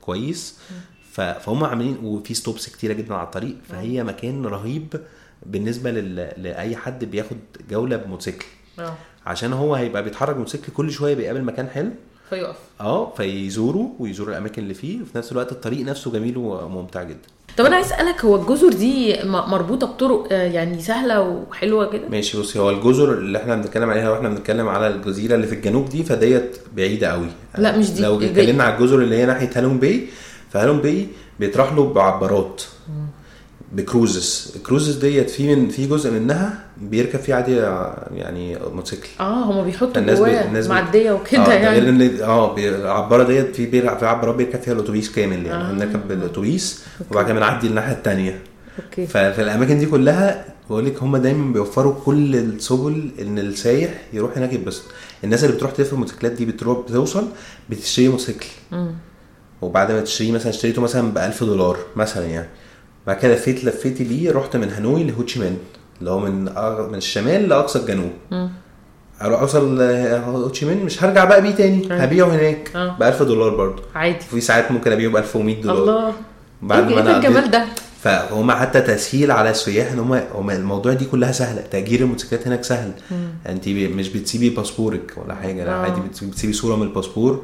[0.00, 0.54] كويس.
[1.20, 5.00] فهم عاملين وفي ستوبس كتيرة جدا على الطريق فهي مكان رهيب
[5.46, 6.28] بالنسبة لل...
[6.36, 7.36] لأي حد بياخد
[7.70, 8.46] جولة بموتوسيكل.
[8.78, 8.94] آه.
[9.26, 11.90] عشان هو هيبقى بيتحرك موتوسيكل كل شوية بيقابل مكان حلو.
[12.30, 12.56] فيقف.
[12.80, 17.18] آه فيزوروا ويزوروا الأماكن اللي فيه وفي نفس الوقت الطريق نفسه جميل وممتع جدا.
[17.56, 22.38] طب أنا عايز أسألك هو الجزر دي مربوطة بطرق آه، يعني سهلة وحلوة كده؟ ماشي
[22.38, 26.04] بصي هو الجزر اللي إحنا بنتكلم عليها وإحنا بنتكلم على الجزيرة اللي في الجنوب دي
[26.04, 27.26] فديت بعيدة قوي
[27.58, 28.02] لا، مش دي.
[28.02, 28.26] لو دي.
[28.30, 30.06] اتكلمنا على الجزر اللي هي ناحية هالونج باي
[30.50, 31.06] فهالونج باي
[31.40, 32.62] بتروحي له بعبارات
[33.72, 34.52] ب cruises.
[34.56, 37.56] ال cruises ديت في من في جزء منها بيركب فيه عادي
[38.14, 39.08] يعني موتوسيكل.
[39.20, 42.68] آه هما بيحطوا الناس بي- الناس بي- معدية وكده ده غير يعني ان آه بي-
[42.68, 45.64] العبارة ديت في بير- في عبارات بيركب فيها الأتوبيس كامل يعني.
[45.64, 45.70] آه.
[45.70, 45.72] آه.
[45.72, 48.38] بنركب بالأتوبيس وبعد كده بنعدي الناحية الثانية
[48.84, 49.06] okay.
[49.06, 54.52] ففي الأماكن دي كلها بقول لك هم دايما بيوفروا كل السبل إن السايح يروح هناك
[54.52, 54.82] يتبسط.
[55.24, 57.24] الناس اللي بتروح تلف الموتوسيكلات دي بتروح بتوصل
[57.70, 58.46] بتشتري موتوسيكل.
[59.62, 62.48] وبعد ما تشتريه مثلا اشتريته مثلا ب 1000 دولار مثلا يعني
[63.06, 65.56] بعد كده لفيت لفيتي بيه رحت من هانوي لهوتشي مين
[66.00, 66.44] اللي هو من
[66.88, 68.10] من الشمال لأقصى الجنوب.
[69.22, 71.96] أروح أوصل هوتشي مين مش هرجع بقى بيه تاني آه.
[71.96, 72.96] هبيعه هناك آه.
[72.98, 76.12] ب 1000 دولار برضه عادي في ساعات ممكن أبيعه ب 1100 دولار الله
[76.62, 77.64] بعد إيه ما إيه أنا الجمال قضيت- ده
[78.02, 79.98] فهم حتى تسهيل على السياح إن
[80.34, 82.92] هم الموضوع دي كلها سهلة تأجير الموتوسيكلات هناك سهل
[83.48, 85.74] انت مش بتسيبي باسبورك ولا حاجة لا آه.
[85.74, 87.42] عادي بتسيبي, صورة من الباسبور.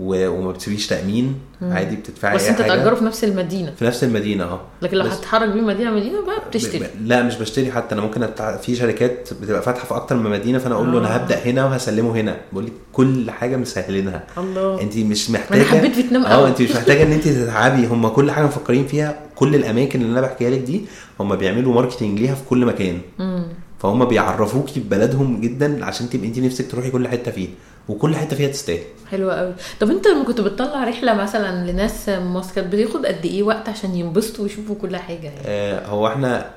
[0.00, 1.34] وما بتسيبيش تأمين.
[1.62, 3.72] عادي بتدفعي بس انت تأجره في نفس المدينة.
[3.78, 4.60] في نفس المدينة آه.
[4.82, 6.86] لكن لو بس- هتتحرك بيه مدينة مدينة بقى بتشتري.
[7.04, 7.94] لا مش بشتري حتى.
[7.94, 8.56] أنا ممكن أتع...
[8.56, 11.00] في شركات بتبقى فاتحة في أكتر من مدينة فأنا أقول له آه.
[11.00, 12.36] أنا هبدأ هنا وهسلمه هنا.
[12.52, 14.24] بقول لك كل حاجة مسهلينها.
[14.38, 14.80] الله.
[14.80, 16.48] أنت مش محتاجه حبيت فيتنام آه.
[16.48, 17.86] أنت مش محتاجة إن أنت تتعبي.
[17.86, 20.80] هم كل حاجة مفكرين فيها كل الأماكن اللي أنا بحكيها لك دي
[21.20, 22.98] هم بيعملوا marketing ليها في كل مكان.
[23.18, 23.42] مم.
[23.78, 27.48] فهم بيعرفوكي ببلدهم جدا عشان تبقي أنت نفسك تروحي كل حتة فيها
[27.88, 28.78] وكل حتة فيها تستاهل.
[29.10, 29.52] حلوة قوي.
[29.80, 33.94] طب انت لما كنت بتطلع رحلة مثلا لناس مصر كانت بتاخد قد إيه وقت عشان
[33.94, 36.50] ينبسطوا ويشوفوا كل حاجة يعني؟ آه هو إحنا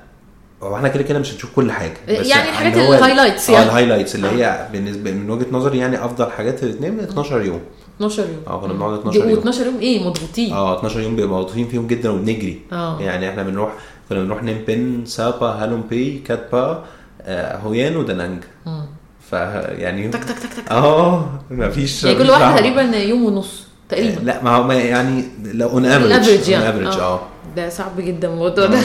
[0.63, 3.65] هو إحنا كده كده مش هنشوف كل حاجة بس يعني الحاجات ال highlights آه يعني.
[3.65, 7.61] ال highlights اللي هي بالنسبة من وجهة نظري يعني أفضل حاجات في الاثنين 12 يوم.
[7.97, 8.29] 12 يوم.
[8.47, 9.39] آه كنا بنقعد 12 دي يوم.
[9.39, 10.53] 12 يوم إيه؟ مضغوطين.
[10.53, 13.01] آه 12 يوم بيبقى مضغوطين فيهم جدا وبنجري آه.
[13.01, 13.73] يعني إحنا بنروح
[14.09, 16.83] كنا بنروح ننبن سابا هالونج باي كات با
[17.21, 18.85] آه هوي آن ودانانج مم.
[19.31, 22.55] ف يعني تك تك تك تك آه مفيش يعني كل دعوة.
[22.55, 24.19] تقريبا يوم ونص تقريبا.
[24.19, 25.23] لا ما هو ما يعني
[25.53, 26.69] لو on average يعني.
[26.69, 27.21] average آه.
[27.55, 28.79] ده صعب جدا الموضوع ده.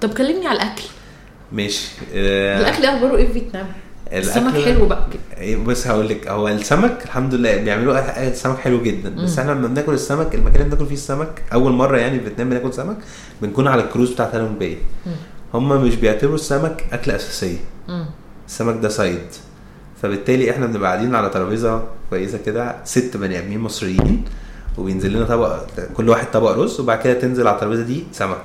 [0.00, 0.82] طب كلمني على الأكل.
[1.52, 1.88] ماشي.
[2.14, 3.66] آه، الأكل أخباره إيه في فيتنام؟
[4.12, 5.06] السمك حلو بقى.
[5.38, 9.10] إيه، بص هقول لك هو السمك الحمد لله بيعملوا السمك حلو جدا.
[9.24, 12.50] بس إحنا لما بناكل السمك المكان اللي بناكل فيه السمك أول مرة يعني في فيتنام
[12.50, 12.96] بناكل سمك
[13.42, 14.78] بنكون على الكروز بتاعت هالونج باي.
[15.54, 17.58] هم مش بيعتبروا السمك أكلة أساسية.
[17.88, 18.06] مم.
[18.48, 19.26] السمك ده side
[20.02, 24.24] فبالتالي إحنا بنبقى قاعدين على ترابيزة كويسة كده ست بني آدمين مصريين
[24.78, 25.56] وبينزل لنا طبق
[25.94, 28.42] كل واحد طبق رز وبعد كده تنزل على الترابيزة دي سمك.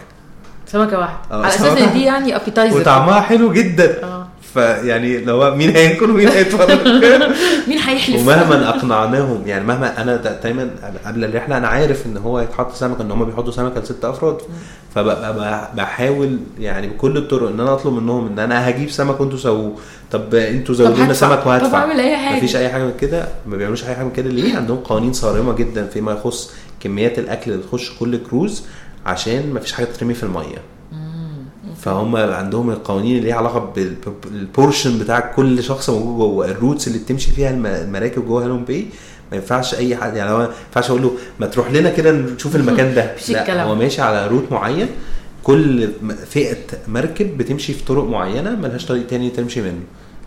[0.68, 1.18] سمكة واحدة.
[1.32, 1.78] آه، على أساس.
[1.82, 4.04] إن دي يعني appetizer وطعمها حلو جدا.
[4.04, 4.17] آه.
[4.62, 6.88] فيعني لو مين هياكل ومين هيتفرج.
[7.68, 10.70] مين هيحلف؟ ومهما أقنعناهم يعني مهما أنا دا- دايما
[11.06, 14.38] قبل الرحله أنا عارف إن هو يتحط سمك إن هم بيحطوا سمكة لست أفراد.
[14.96, 19.76] فببقى بحاول يعني بكل الطرق إن أنا أطلب منهم إن أنا هجيب سمك وأنتوا سووه.
[20.12, 21.14] طب إنتوا زودوا لنا.
[21.14, 21.68] سمك وهدفع.
[21.70, 22.38] طب أعمل أي حاجة.
[22.38, 25.54] مفيش أي حاجة من كده؟ ما بيعملوش أي حاجة من كده ليه؟ عندهم قوانين صارمة
[25.54, 28.64] جدا فيما يخص كميات الأكل اللي تخش كل كروز
[29.06, 30.58] عشان مفيش حاجة تترمي في المية.
[31.88, 36.57] فهم عندهم القوانين اللي ليها علاقة بال- بال portion بتاع كل شخص موجود جوه ال
[36.57, 38.86] routes اللي بتمشي فيها الم- المراكب جوه هالونج باي
[39.32, 42.96] ما ينفعش أي حد يعني ما ينفعش أقول له ما تروح لنا كده نشوف المكان
[42.96, 43.16] ده.
[43.30, 43.68] الكلام.
[43.68, 44.88] هو ماشي على route معين.
[45.44, 45.90] كل
[46.30, 46.58] فئة
[46.88, 49.80] مركب بتمشي في طرق معينة ملهاش طريق تاني تمشي منه.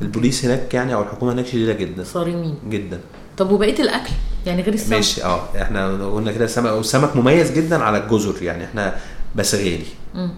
[0.03, 2.05] البوليس هناك يعني أو الحكومة هناك شديدة جدا.
[2.05, 2.55] صارمين.
[2.69, 3.01] جدا.
[3.37, 4.11] طب وبقية الأكل؟
[4.47, 8.43] يعني غير السمك؟ ماشي آه إحنا قلنا كده السمك والسمك مميز جدا على الجزر.
[8.43, 8.97] يعني إحنا
[9.37, 9.81] بس غالي.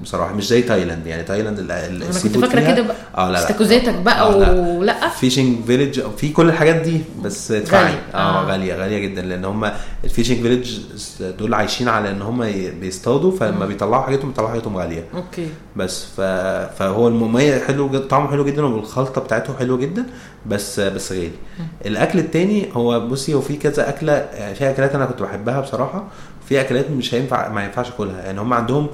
[0.02, 1.06] بصراحة مش زي تايلاند.
[1.06, 2.96] يعني تايلاند ال seafood فاكرة كده بقى.
[3.16, 3.38] آه لا لا.
[3.38, 4.50] استاكوزاتك بقى آه، لا.
[4.78, 5.08] ولأ.
[5.08, 7.96] fishing village في كل الحاجات دي بس ادفعي غالي.
[8.14, 8.16] آه.
[8.16, 8.44] آه.
[8.44, 9.70] غالية غالية جدا لأن هم
[10.04, 10.78] ال fishing village
[11.38, 12.44] دول عايشين على إن هم
[12.80, 15.04] بيصطادوا فلما بيطلعوا حاجتهم بيطلعوا حاجتهم غالية.
[15.14, 15.46] okay.
[15.76, 16.20] بس ف...
[16.78, 20.06] فهو المميز حلو جدا طعمه حلو جدا والخلطة بتاعته حلوة جدا
[20.46, 21.30] بس بس غالي.
[21.86, 26.04] الأكل التاني هو بصي هو في كذا أكلة يعني في أكلات أنا كنت بحبها بصراحة
[26.48, 28.20] في أكلات مش هينفع ما ينفعش أكلها.
[28.22, 28.86] يعني هم عندهم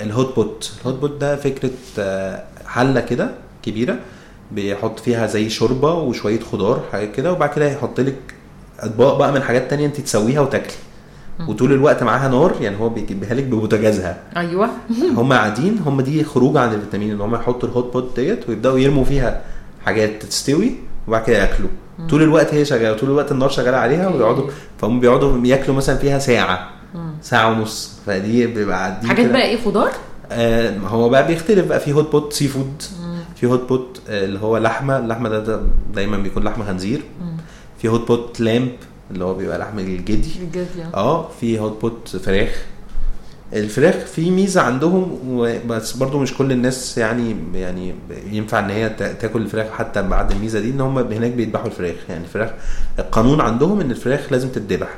[0.00, 3.30] ال hot pot ال hot pot ده فكرة آه، حلة كده
[3.62, 3.98] كبيرة
[4.52, 8.16] بيحط فيها زي شوربة وشوية خضار حاجة كده وبعد كده يحط لك
[8.80, 10.74] أطباق بقى من حاجات تانية انت تسويها وتاكلي.
[11.48, 14.18] وطول الوقت معاها نار يعني هو بيجيبها لك ببوتاجازها.
[14.36, 14.68] أيوه.
[15.16, 18.78] هم قاعدين هم دي خروجة عند الفيتناميين إن هم يحطوا ال hot pot ديت ويبدأوا
[18.78, 19.42] يرموا فيها
[19.84, 20.72] حاجات تستوي
[21.08, 21.68] وبعد كده ياكلوا.
[22.10, 24.08] طول الوقت هي شغالة طول الوقت النار شغالة عليها.
[24.08, 26.70] ويقعدوا فهم بيقعدوا ياكلوا مثلا فيها ساعة.
[27.22, 27.92] ساعة ونص.
[28.06, 29.30] فدي بيبقى قاعدين حاجات.
[29.30, 29.92] بقى إيه خضار؟
[30.32, 31.80] آه هو بقى بيختلف بقى.
[31.80, 32.82] في hot pot seafood
[33.36, 34.98] في hot pot آه اللي هو لحمة.
[34.98, 35.60] اللحمة ده, ده
[35.94, 37.02] دايما بيكون لحمة خنزير.
[37.78, 38.72] في hot pot lamb
[39.10, 40.30] اللي هو بيبقى لحم الجدي.
[40.78, 41.28] يعني آه.
[41.40, 42.64] في hot pot فراخ.
[43.52, 45.18] الفراخ فريش ميزة عندهم
[45.68, 47.94] بس برضو مش كل الناس يعني يعني
[48.32, 51.94] ينفع إن هي تا- تاكل الفراخ حتى بعد الميزة دي إن هم هناك بيذبحوا الفراخ.
[52.08, 52.50] يعني الفراخ
[52.98, 54.88] القانون عندهم إن الفراخ لازم تتذبح.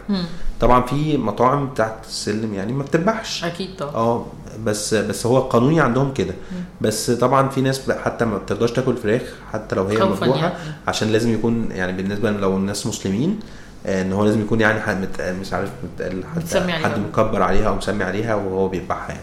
[0.60, 3.44] طبعا في مطاعم تحت السلم يعني ما بتذبحش.
[3.44, 3.94] أكيد طبعا.
[3.94, 4.26] آه
[4.64, 6.34] بس بس هو قانوني عندهم كده.
[6.80, 9.22] بس طبعا في ناس حتى ما بترضاش تاكل فراخ
[9.52, 10.54] حتى لو هي مذبوحه يعني.
[10.88, 13.40] عشان لازم يكون يعني بالنسبة لو الناس مسلمين
[13.86, 16.42] إن هو لازم يكون يعني حد مت- مش عارف مت- حد.
[16.84, 19.20] حد مكبر عليها أو مسمي عليها وهو بيذبحها يعني.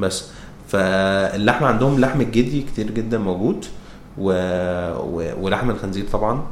[0.00, 0.24] بس
[0.68, 3.64] فاللحمة عندهم لحم الجدي كتير جدا موجود
[4.18, 4.32] و...
[4.98, 5.32] و...
[5.44, 6.42] ولحم الخنزير طبعا.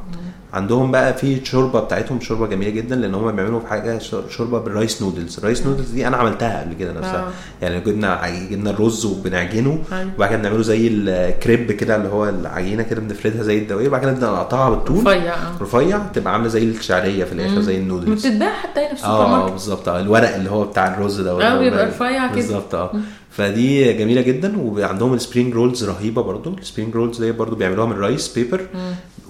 [0.53, 4.59] عندهم بقى في شوربة بتاعتهم شوربة جميلة جدا لأن هم بيعملوا في حاجة شور- شوربة
[4.59, 7.19] بال rice noodles ال rice noodles دي أنا عملتها قبل كده نفسها.
[7.27, 7.31] آه.
[7.61, 8.21] يعني جبنا
[8.51, 10.11] جبنا الرز وبنعجنه أيوة.
[10.17, 14.11] وبعد كده بنعمله زي الكريب كده اللي هو العجينة كده بنفردها زي الدوائر وبعد كده
[14.11, 14.97] نقطعها بالطول.
[15.07, 15.57] رفيع آه.
[15.61, 19.27] رفيع تبقى عاملة زي الشعرية في الآخر زي النودلز بتتباع حتى هنا في السوبر آه
[19.29, 19.51] ماركت.
[19.51, 19.89] بالظبط.
[19.89, 21.31] آه الورق اللي هو بتاع الرز ده.
[21.47, 22.35] آه بيبقى رفيع كده.
[22.35, 22.91] بالظبط آه.
[23.29, 26.53] فدي جميلة جدا وعندهم ال spring rolls رهيبة برضو.
[26.61, 28.61] ال spring rolls دي برضو بيعملوها من rice paper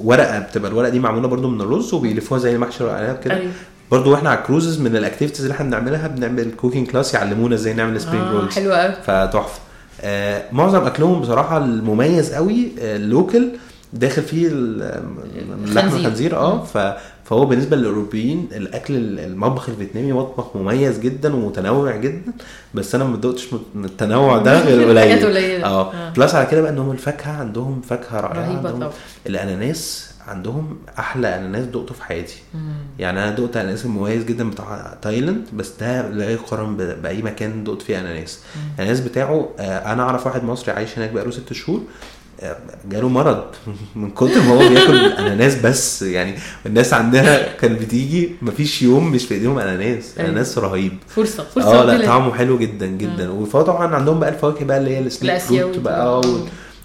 [0.03, 3.33] ورقة بتبقى الورقة دي معمولة برضو من الرز وبيلفوها زي المحشي ورق عنب كده.
[3.33, 3.51] أيوة.
[3.91, 7.55] برضو وإحنا على ال cruises من ال activities اللي إحنا بنعملها بنعمل cooking class يعلمونا
[7.55, 9.59] إزاي نعمل spring آه rolls حلو قوي فتحفة.
[10.01, 13.47] آه معظم أكلهم بصراحة المميز قوي آه ال local
[13.93, 15.03] داخل فيه ال-
[15.65, 16.35] اللحم الخنزير.
[16.37, 16.63] آه
[17.25, 22.31] فهو بالنسبة للأوروبيين الأكل المطبخ الفيتنامي مطبخ مميز جدا ومتنوع جدا
[22.73, 25.65] بس أنا ما دقتش من التنوع ده غير قليل قليلة.
[25.65, 26.09] آه آه.
[26.09, 28.91] plus على كده بقى ان هم الفاكهة عندهم فاكهة رائعة رهيبة عندهم طبعا.
[29.27, 32.37] الأناناس عندهم أحلى أناناس دقته في حياتي
[32.99, 37.81] يعني أنا دقت أناناس مميز جدا بتاع تايلاند بس ده لا يقارن بأي مكان دقت
[37.81, 38.39] فيه أناناس
[38.75, 41.83] الأناناس بتاعه آه، أنا أعرف واحد مصري عايش هناك بقاله ست شهور آه،
[42.89, 43.43] جاله مرض.
[43.95, 46.35] من كتر ما هو بياكل أناناس بس يعني
[46.65, 50.17] الناس عندها كان بتيجي مفيش يوم مش في إيديهم أناناس.
[50.17, 50.29] أيوة.
[50.29, 50.97] أناناس رهيب.
[51.07, 52.05] فرصة فرصة آه لا.
[52.05, 53.29] طعمه حلو جدا جدا.
[53.29, 56.21] وطبعا عندهم بقى الفواكه بقى اللي هي ال snake fruit بقى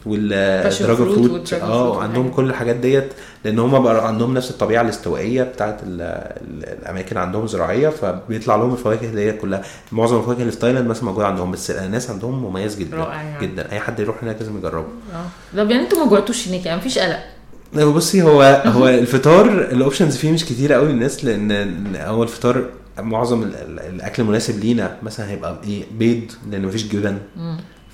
[0.07, 2.28] وال dragon fruit آه عندهم.
[2.30, 3.09] كل الحاجات ديت
[3.44, 5.76] لأن هم بقى عندهم نفس الطبيعة الاستوائية ال
[6.82, 9.62] الأماكن عندهم زراعية فبيطلع لهم الفواكه اللي هي كلها.
[9.92, 13.46] معظم الفواكه اللي في تايلاند مثلا موجودة عندهم بس الاناناس عندهم مميز جدا رائع يعني.
[13.46, 13.72] جدا.
[13.72, 14.86] أي حد يروح هناك لازم يجربه.
[15.14, 15.57] آه.
[15.57, 17.18] طب يعني أنتوا ما جوعتوش هناك؟ يعني مفيش قلق.
[17.84, 22.64] بصي هو هو الفطار ال options فيه مش كتيره قوي للناس لأن هو الفطار
[22.98, 24.96] معظم ال- ال- الأكل المناسب لينا.
[25.02, 27.18] مثلا هيبقى إيه بيض لأن مفيش جبن.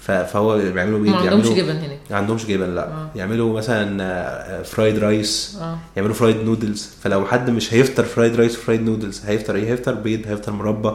[0.07, 1.98] فهو بيعملوا بيض ما عندهمش جبن هناك.
[2.11, 2.84] ما عندهمش جبن لا.
[2.88, 3.11] آه.
[3.16, 5.78] يعملوا مثلا fried rice آه.
[5.96, 9.94] يعملوا fried noodles فلو حد مش هيفطر fried rice و fried noodles هيفطر إيه؟ هيفطر
[9.94, 10.92] بيض هيفطر مربى.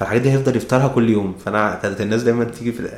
[0.00, 1.34] فالحاجات دي هيفضل يفطرها كل يوم.
[1.44, 2.88] فأنا كانت الناس دايما تيجي في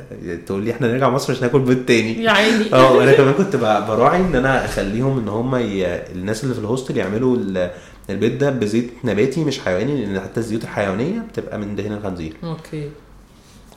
[0.45, 2.23] تقول لي إحنا نرجع مصر مش ناكل بيض تاني.
[2.23, 2.65] يا عيني.
[2.73, 5.85] آه وأنا كمان كنت براعي إن أنا أخليهم إن هم ي...
[6.11, 7.71] الناس اللي في ال hostel يعملوا ال-
[8.09, 12.33] البيض ده بزيت نباتي مش حيواني لأن حتى الزيوت الحيوانية بتبقى من دهن الخنزير.
[12.43, 12.89] okay.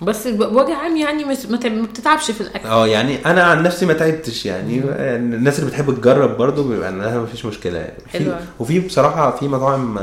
[0.03, 2.69] بس بوجه عام يعني مش ما تعب- ما بتتعبش في الأكل.
[2.69, 4.83] آه يعني أنا عن نفسي ما تعبتش يعني.
[4.97, 7.79] الناس اللي بتحب تجرب برضو بيبقى لها ما فيش مشكلة.
[7.79, 8.33] يعني في- حلو.
[8.61, 9.95] وفي بصراحة في مطاعم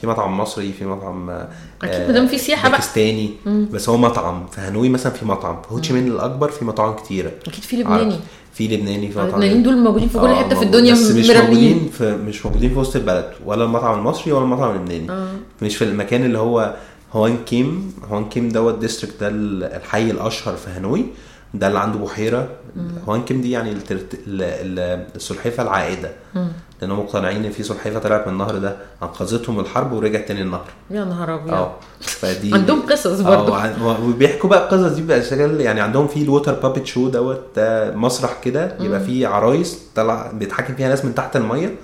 [0.00, 2.78] في مطعم مصري في مطعم أكيد آه، ما دام في سياحة بقى.
[2.78, 3.30] باكستاني.
[3.46, 4.46] بس هو مطعم.
[4.46, 5.62] في هانوي مثلا في مطعم.
[5.62, 7.30] في هو تشي مين الأكبر في مطاعم كتيرة.
[7.46, 8.16] أكيد في لبناني.
[8.54, 10.62] في لبناني في مطعم اللبنانيين دول موجودين في كل آه، حتة في.
[10.64, 13.30] الدنيا بس مش موجودين في مش موجودين في وسط البلد.
[13.46, 15.28] ولا المطعم المصري ولا المطعم اللبناني آه.
[15.62, 16.74] مش في المكان اللي هو
[17.12, 21.04] هوان كيم هوان كيم دوت district ده ال- الحي الأشهر في هانوي.
[21.54, 22.48] ده اللي عنده بحيرة.
[23.08, 24.14] هوانكم دي يعني الترت...
[24.14, 26.10] ال- ال- السلحفة العائدة.
[26.80, 30.64] لأنهم مقتنعين إن في سلحفة طلعت من النهر ده أنقذتهم من الحرب ورجعت تاني النهر.
[30.90, 31.54] يا نهار أبيض.
[31.54, 31.74] آه.
[32.00, 36.52] فدي عندهم قصص آه برضه وبيحكوا بقى القصص دي بأشكال يعني عندهم في ال water
[36.54, 38.76] puppet show دوت آه، مسرح كده.
[38.80, 41.74] يبقى فيه عرايس طلع بيتحكم فيها ناس من تحت المية.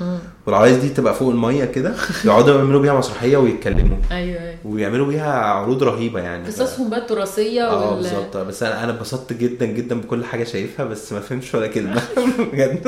[0.47, 1.95] والعرايس دي تبقى فوق المية كده.
[2.25, 3.97] يقعدوا يعملوا بيها مسرحية ويتكلموا.
[4.11, 4.58] أيوه أيوه.
[4.65, 6.47] وبيعملوا بيها عروض رهيبة يعني.
[6.47, 8.37] قصصهم بقى التراثيه آه وال بالظبط.
[8.37, 12.03] بس أنا أنا اتبسطت جدا جدا بكل حاجة شايفها بس ما فهمتش ولا كلمة.
[12.53, 12.87] بجد.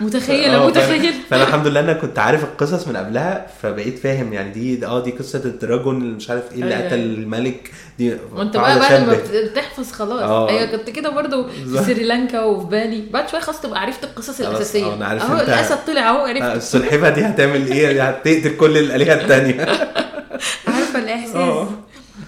[0.00, 4.50] متخيلة آه، متخيل فانا الحمد لله أنا كنت عارف القصص من قبلها فبقيت فاهم يعني
[4.50, 6.86] دي آه دي قصة الدراجون اللي مش عارف إيه اللي أيوة.
[6.86, 7.70] قتل الملك.
[7.98, 10.22] دي وأنت بقى بعد ما بتحفظ خلاص.
[10.22, 10.48] آه.
[10.48, 11.84] أيوه كنت كده برضو في.
[11.86, 13.04] سريلانكا وفي بالي.
[13.12, 14.84] بعد شوية خلاص تبقى عرفت القصص الأساسية.
[14.84, 19.14] آه، عارف أهو الأسد طلع أهو آه، عرفت السلحفة دي هتعمل إيه؟ هتقتل كل الآلهة
[19.14, 19.66] التانية.
[20.66, 21.36] عارفة الإحساس.
[21.36, 21.68] آه.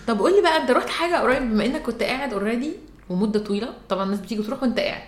[0.07, 2.73] طب قول لي بقى أنت رحت حاجة قريب بما إنك كنت قاعد already
[3.11, 5.03] ومدة طويلة؟ طبعا الناس بتيجي تروح وأنت قاعد.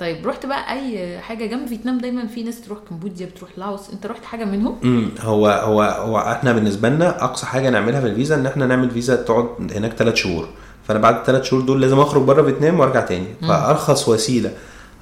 [0.00, 3.90] طيب رحت بقى أي حاجة جنب فيتنام؟ دايما في ناس تروح كمبوديا بتروح لاوس.
[3.90, 8.06] أنت رحت حاجة منهم؟ امم هو هو هو إحنا بالنسبة لنا أقصى حاجة نعملها في
[8.06, 10.48] الفيزا إن إحنا نعمل فيزا تقعد هناك ثلاث شهور.
[10.88, 13.26] فأنا بعد الثلاث شهور دول لازم أخرج بره فيتنام وأرجع تاني.
[13.42, 14.52] فأرخص وسيلة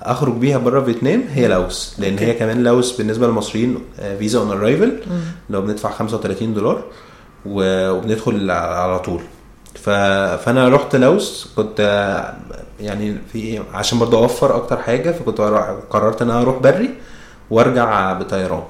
[0.02, 1.96] أخرج بيها بره فيتنام هي لاوس.
[1.98, 4.98] لأن هي كمان لاوس بالنسبة للمصريين آه، فيزا on arrival
[5.50, 6.84] لو بندفع 35 دولار.
[7.46, 9.20] وبندخل على طول.
[9.74, 11.80] فأنا رحت لاوس كنت
[12.80, 15.40] يعني في عشان برضه أوفر أكتر حاجة فكنت
[15.90, 16.90] قررت إن أنا أروح بري
[17.50, 18.62] وأرجع بطيران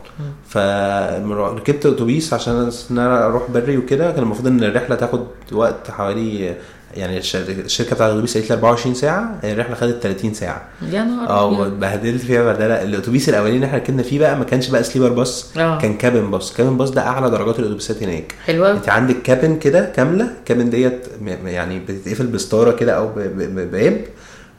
[0.48, 6.56] فركبت أتوبيس عشان ان أنا أروح بري وكده كان المفروض إن الرحلة تاخد وقت حوالي
[6.96, 10.62] يعني الش- الشركة بتاعت الأتوبيس قالت لي 24 ساعة هي الرحلة خدت 30 ساعة.
[10.92, 11.46] يا نهار آه.
[11.46, 15.56] واتبهدلت فيها بهدله الأتوبيس الأولاني اللي إحنا ركبنا فيه بقى ما كانش بقى sleeper bus
[15.56, 15.78] آه.
[15.78, 16.52] كان cabin bus.
[16.52, 18.34] cabin bus ده أعلى درجات الأتوبيسات هناك.
[18.46, 21.06] حلو قوي أنت عندك cabin كده كاملة cabin ديت
[21.46, 24.00] يعني بتتقفل بستارة كده أو بباب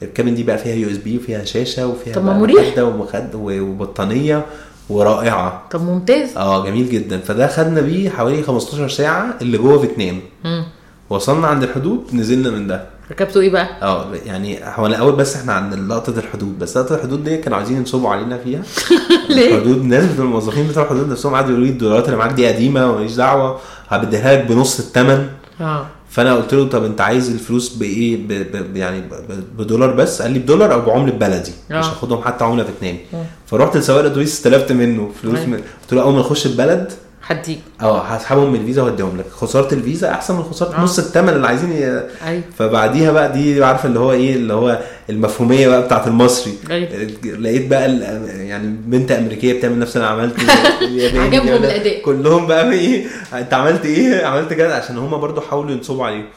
[0.03, 2.77] ال cabin دي بقى فيها USB وفيها شاشة وفيها طب مريح.
[2.79, 4.45] ومخد وبطانية
[4.89, 5.63] ورائعة.
[5.71, 6.37] طب ممتاز.
[6.37, 7.17] آه جميل جدا.
[7.19, 10.19] فده خدنا بيه حوالي 15 ساعة اللي جوه فيتنام.
[11.09, 15.53] وصلنا عند الحدود نزلنا من ده ركبتوا إيه بقى؟ آه يعني هو الأول بس إحنا
[15.53, 18.61] عند لقطة الحدود بس لقطة الحدود دي كانوا عايزين ينصبوا علينا فيها
[19.35, 22.47] ليه؟ الحدود ناس من الموظفين بتوع الحدود نفسهم قعدوا يقولوا لي الدولارات اللي معاك دي
[22.47, 25.27] قديمة وماليش دعوة هبديها لك بنص الثمن
[25.61, 28.27] آه فأنا قلت له طب أنت عايز الفلوس بإيه ب
[28.73, 29.03] ب يعني
[29.57, 31.79] بدولار بس قال لي بدولار أو بعملة بلدي آه.
[31.79, 32.99] مش هاخدهم حتى عملة فيتنامي
[33.47, 35.39] فرحت لسواق الأتوبيس استلفت منه فلوس.
[35.39, 36.91] من قلت له أول ما نخش البلد
[37.27, 39.25] هديك آه هسحبهم من الفيزا واديهم لك.
[39.31, 40.81] خسارة الفيزا أحسن من خسارة آه.
[40.81, 42.01] نص الثمن اللي عايزين ي...
[42.27, 42.43] أيوه.
[42.59, 46.53] فبعديها بقى دي عارفه اللي هو إيه اللي هو المفهومية بقى بتاعت المصري.
[46.71, 46.89] أيوة.
[47.23, 47.91] لقيت بقى
[48.47, 50.43] يعني بنت أمريكية بتعمل نفس اللي أنا عملته
[50.97, 51.57] ياباني عجبهم كده.
[51.75, 52.01] الأداء.
[52.01, 56.27] كلهم بقى إيه؟ أنت عملت إيه؟ عملت كده عشان هم برضو حاولوا ينصبوا عليه أيوة.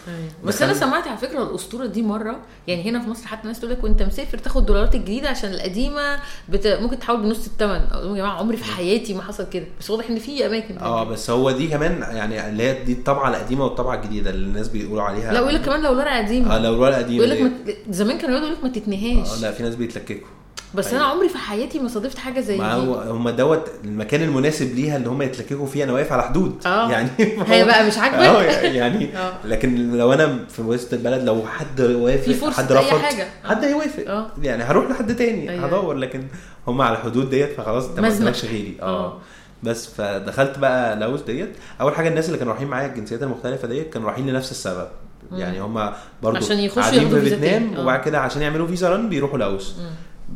[0.44, 3.70] بس أنا سمعت على فكرة الأسطورة دي مرة يعني هنا في مصر حتى الناس تقول
[3.72, 6.16] لك وأنت مسافر تاخد الدولارات الجديدة عشان القديمة
[6.48, 6.66] بت...
[6.66, 9.64] ممكن تحول بنص الثمن يا جماعة عمري في حياتي ما حصل كده.
[9.80, 13.28] بس واضح إن في أماكن آه بس هو دي كمان يعني اللي هي دي الطبعة
[13.30, 15.32] القديمة والطبعة الجديدة اللي الناس بيقولوا عليها.
[15.32, 16.56] لا يقول لك كمان لو ورقه قديمة.
[16.56, 17.76] آه لو الورقة قديمة يقول لك.
[17.90, 20.28] زمان كانوا يقولوا لك ما تتنهاش آه لا في ناس بيتلككوا
[20.74, 21.00] بس أيوة.
[21.00, 25.08] أنا عمري في حياتي ما صادفت حاجة زي دي هم دوت المكان المناسب ليها اللي
[25.08, 26.90] هم يتلككوا فيه أنا واقف على حدود آه.
[26.90, 27.08] يعني
[27.46, 29.32] هي بقى مش عاجبك؟ آه يعني آه.
[29.44, 33.28] لكن لو أنا في وسط البلد لو حد وافق في حد رفض حاجة.
[33.44, 34.26] حد هيوافق آه.
[34.42, 35.66] يعني هروح لحد تاني أيوة.
[35.66, 36.24] هدور لكن
[36.66, 39.06] هم على الحدود ديت فخلاص انت ما غيري آه.
[39.06, 39.18] آه
[39.62, 43.92] بس فدخلت بقى لاوس ديت أول حاجة الناس اللي كانوا رايحين معايا الجنسيات المختلفة ديت
[43.92, 44.88] كانوا رايحين لنفس السبب
[45.32, 45.90] يعني هم
[46.22, 47.78] برضو عشان يخشوا في فيتنام.
[47.78, 49.76] وبعد كده عشان يعملوا visa run بيروحوا لاوس.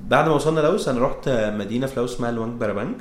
[0.09, 2.95] بعد ما وصلنا لاوس أنا رحت مدينة في لاوس اسمها لوانج برابانج.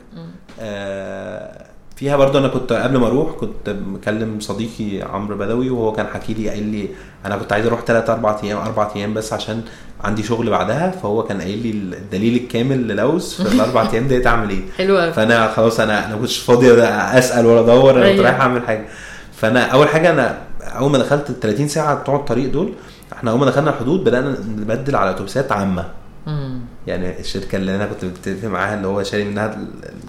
[0.59, 1.65] آه
[1.95, 6.33] فيها برضه أنا كنت قبل ما أروح كنت مكلم صديقي عمرو بدوي وهو كان حكي
[6.33, 6.89] لي قايل لي
[7.25, 9.61] أنا كنت عايز أروح 3 4 أيام 4 أيام بس عشان
[10.03, 14.49] عندي شغل بعدها فهو كان قايل لي الدليل الكامل للاوس في الأربع أيام ديت أعمل
[14.49, 14.61] إيه.
[14.77, 18.25] حلو قوي فأنا خلاص أنا أنا كنتش فاضي أسأل ولا أدور أنا كنت أيوة.
[18.25, 18.85] رايح أعمل حاجة.
[19.33, 22.73] فأنا أول حاجة أنا أول ما دخلت ال 30 ساعة بتوع الطريق دول
[23.13, 25.85] إحنا أول ما دخلنا الحدود بدأنا نبدل على أتوبيسات عامة
[26.27, 26.59] مم.
[26.87, 29.57] يعني الشركة اللي أنا كنت متفق معاها اللي هو شاري منها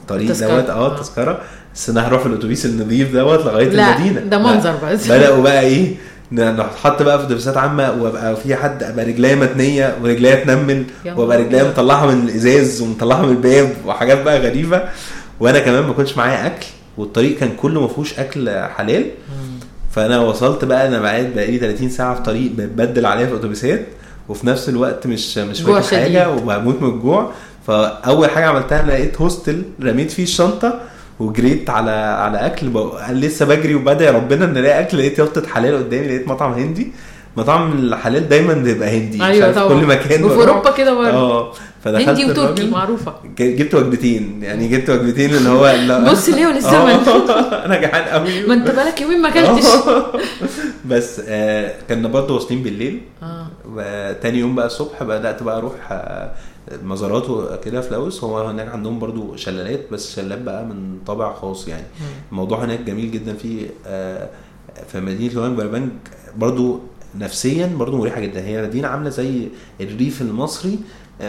[0.01, 0.29] الطريق.
[0.29, 0.87] دوت آه.
[0.95, 1.41] التذكرة
[1.75, 4.39] بس أنا هروح في الأتوبيس النظيف دوت لغاية لا، المدينة ده.
[4.39, 5.07] منظر بس.
[5.13, 5.95] بدأوا بقى إيه
[6.33, 10.85] ن- نتحط بقى في أتوبيسات عامة وأبقى في حد أبقى رجليا متنية ورجليا تنمل
[11.17, 11.65] وأبقى رجليا.
[11.65, 14.83] مطلعها من الإزاز ومطلعها من الباب وحاجات بقى غريبة
[15.41, 16.67] وأنا كمان ما كنتش معايا أكل
[16.99, 19.11] والطريق كان كله ما فيهوش أكل حلال
[19.93, 23.81] فأنا وصلت بقى أنا قاعد بقالي 30 ساعة في طريق بتبدل عليها في اتوبيسات
[24.29, 25.83] وفي نفس الوقت مش مش شديد.
[25.83, 27.31] حاجة وبموت من الجوع.
[27.67, 30.81] فأول حاجة عملتها أنا لقيت هوستل رميت فيه الشنطة
[31.21, 32.69] وجريت على على أكل.
[32.69, 32.91] ب...
[33.11, 36.93] لسه بجري وبدعي ربنا إن ألاقي أكل لقيت يافطة حلال قدامي لقيت مطعم هندي.
[37.37, 39.69] مطاعم الحلال دايما بيبقى هندي مش عارف طبعا.
[39.81, 40.35] كل مكان وفي.
[40.35, 41.11] أوروبا كده برضه.
[41.11, 41.53] آه.
[41.85, 43.15] فدخلت هندي وتركي معروفة.
[43.39, 45.75] جبت وجبتين يعني جبت وجبتين اللي هو
[46.11, 46.73] بص ليه وللزمن
[47.09, 49.67] آه، أنا جعان قوي ما أنت بالك يومين ما أكلتش.
[50.91, 53.01] بس آه كنا برضه واصلين بالليل.
[53.23, 53.47] آه.
[53.69, 56.33] وتاني يوم بقى الصبح بدأت بقى أروح آه،
[56.83, 61.69] مزارات وكده في لاوس هو هناك عندهم برضو شلالات بس شلال بقى من طابع خاص
[61.69, 61.85] يعني.
[62.31, 63.35] الموضوع هناك جميل جدا.
[63.35, 64.29] في آه،
[64.93, 65.89] في مدينة لوانج بربنج
[66.37, 66.81] برضو
[67.19, 68.41] نفسيا برضو مريحة جدا.
[68.45, 69.49] هي مدينة عاملة زي
[69.81, 70.79] الريف المصري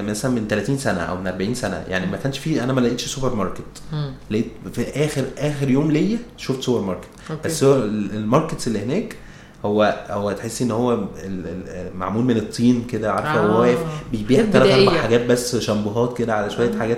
[0.01, 3.05] مثلا من 30 سنة أو من 40 سنة يعني ما كانش في أنا ما لقيتش
[3.05, 3.63] سوبر ماركت.
[4.31, 7.41] لقيت في آخر آخر يوم ليا شفت سوبر ماركت okay.
[7.47, 9.15] بس هو ال- ال markets اللي هناك
[9.65, 10.99] هو هو تحسي إن هو
[11.95, 13.47] معمول من الطين كده عارفة آه.
[13.47, 13.79] هو واقف
[14.11, 15.01] بيبيع غير ثلاث أربع.
[15.01, 16.97] حاجات بس شامبوهات كده على شوية حاجات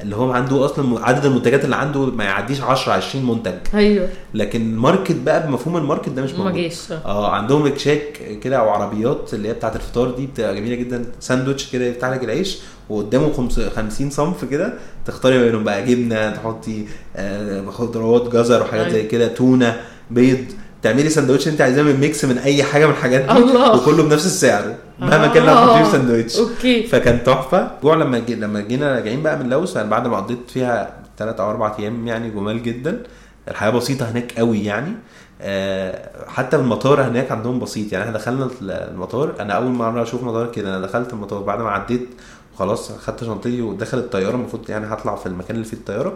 [0.00, 3.52] اللي هو عنده أصلا عدد المنتجات اللي عنده ما يعديش 10 20 منتج.
[3.74, 4.08] أيوه.
[4.34, 6.54] لكن market بقى بمفهوم ال market ده مش ما موجود.
[6.54, 7.30] جاش آه.
[7.30, 11.04] عندهم اكشاك كده أو عربيات اللي هي بتاعت الفطار دي بتبقى جميلة جدا.
[11.20, 14.72] ساندوتش كده يفتح لك العيش وقدامه خمس- 50 صنف كده.
[15.06, 16.84] تختاري ما بينهم بقى جبنة تحطي
[17.16, 19.08] آه، خضروات جزر وحاجات زي أيوة.
[19.10, 19.76] كده تونة
[20.10, 20.38] بيض.
[20.82, 23.76] تعملي سندوتش انت عايزاه من mix من أي حاجة من الحاجات دي الله.
[23.76, 24.74] وكله بنفس السعر.
[24.98, 25.54] مهما كان آه.
[25.54, 26.86] ناخد فيه سندوتش okay.
[26.86, 27.70] فكان تحفة.
[27.82, 31.40] جوع لما جي لما جينا راجعين بقى من لاوس يعني بعد ما قضيت فيها ثلاث
[31.40, 33.02] أو أربع أيام يعني جمال جدا
[33.48, 34.92] الحياة بسيطة هناك قوي يعني.
[35.40, 37.92] آه، حتى المطار هناك عندهم بسيط.
[37.92, 40.76] يعني إحنا دخلنا المطار أنا أول مرة أشوف مطار كده.
[40.76, 42.08] أنا دخلت المطار بعد ما عديت
[42.54, 44.34] وخلاص خدت شنطتي ودخل الطيارة.
[44.34, 46.12] المفروض يعني هطلع في المكان اللي فيه الطيارة.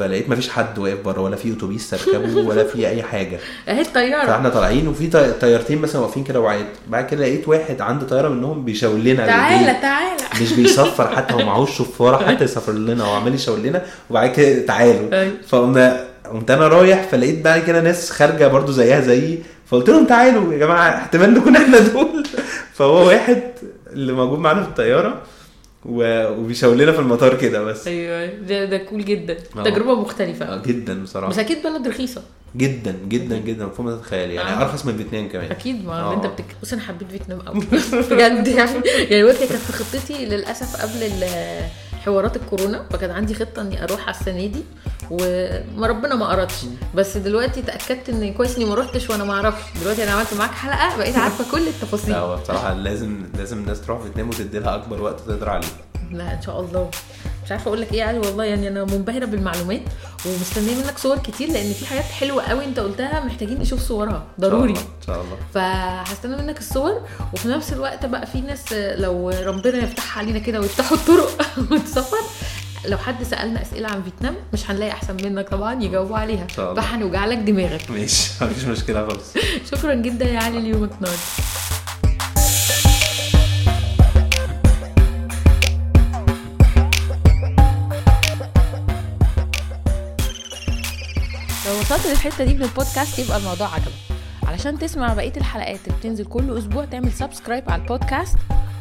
[0.00, 3.38] فلقيت مفيش حد واقف بره ولا في أتوبيس تركبه ولا في أي حاجة.
[3.68, 4.26] اهي الطيارة.
[4.26, 8.28] فإحنا طالعين وفي طي- طيارتين مثلا واقفين كده وعاد بعد كده لقيت واحد عنده طيارة
[8.28, 9.78] منهم بيشاور لنا تعالى.
[9.82, 10.22] تعالى.
[10.42, 14.66] مش بيصفر حتى هو معهوش شفارة حتى يصفر لنا هو عمال يشاور لنا وبعد كده
[14.66, 15.30] تعالوا.
[15.48, 19.38] فقمنا قمت أنا رايح فلقيت بعد كده ناس خارجة برضو زيها زيي.
[19.66, 22.26] فقلت لهم تعالوا يا جماعة احتمال نكون إحنا دول.
[22.76, 23.42] فهو واحد
[23.92, 25.18] اللي موجود معانا في الطيارة
[25.84, 27.86] و- وبيشاور لنا في المطار كده بس.
[27.88, 29.36] أيوه ده ده كول جدا.
[29.56, 29.62] آه.
[29.64, 30.44] تجربة مختلفة.
[30.44, 31.30] آه، جدا بصراحة.
[31.30, 32.22] بس أكيد بلد رخيصة.
[32.56, 34.62] جدا جدا جدا فوق ما تتخيل يعني آه.
[34.62, 35.50] أرخص من فيتنام كمان.
[35.50, 36.14] أكيد ما آه.
[36.14, 36.44] أنت بتك...
[36.62, 37.60] بص أنا حبيت فيتنام قوي
[38.10, 38.80] بجد يعني.
[38.86, 41.64] يعني كانت في خطتي للأسف قبل ال-
[42.04, 44.64] حوارات الكورونا فكان عندي خطة إني أروح على السنة دي
[45.10, 49.62] وما ربنا ما اردش بس دلوقتي اتاكدت إن كويس إني ما رحتش وأنا ما أعرفش.
[49.80, 52.10] دلوقتي أنا عملت معاك حلقة بقيت عارفة كل التفاصيل.
[52.10, 55.66] لا بصراحة لازم لازم الناس تروح فيتنام وتدي لها أكبر وقت تقدر عليه.
[56.10, 56.90] لا إن شاء الله.
[57.44, 59.80] مش عارفة أقول لك إيه يا علي والله يعني أنا منبهرة بالمعلومات
[60.26, 64.24] ومستنية منك صور كتير لأن في حاجات حلوة قوي أنت قلتها محتاجين نشوف صورها.
[64.40, 64.70] ضروري.
[64.72, 67.00] إن شاء الله فهستنى منك الصور
[67.32, 71.30] وفي نفس الوقت بقى في ناس لو ربنا يفتحها علينا كده ويفتحوا الطرق
[71.70, 72.16] والسفر
[72.88, 76.46] لو حد سألنا أسئلة عن فيتنام مش هنلاقي أحسن منك طبعا يجاوبوا عليها.
[76.46, 77.90] فهنوجع لك دماغك.
[77.90, 79.34] ماشي مفيش مشكلة خالص.
[79.72, 81.20] شكرا جدا يا علي ليومك النهارده.
[91.70, 93.92] لو وصلت للحتة دي من البودكاست يبقى الموضوع عجبك.
[94.46, 98.36] علشان تسمع بقية الحلقات اللي بتنزل كل أسبوع تعمل subscribe على البودكاست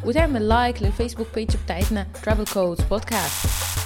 [0.05, 3.78] وتعمل like لل Facebook page بتاعتنا Travel Codes Podcast.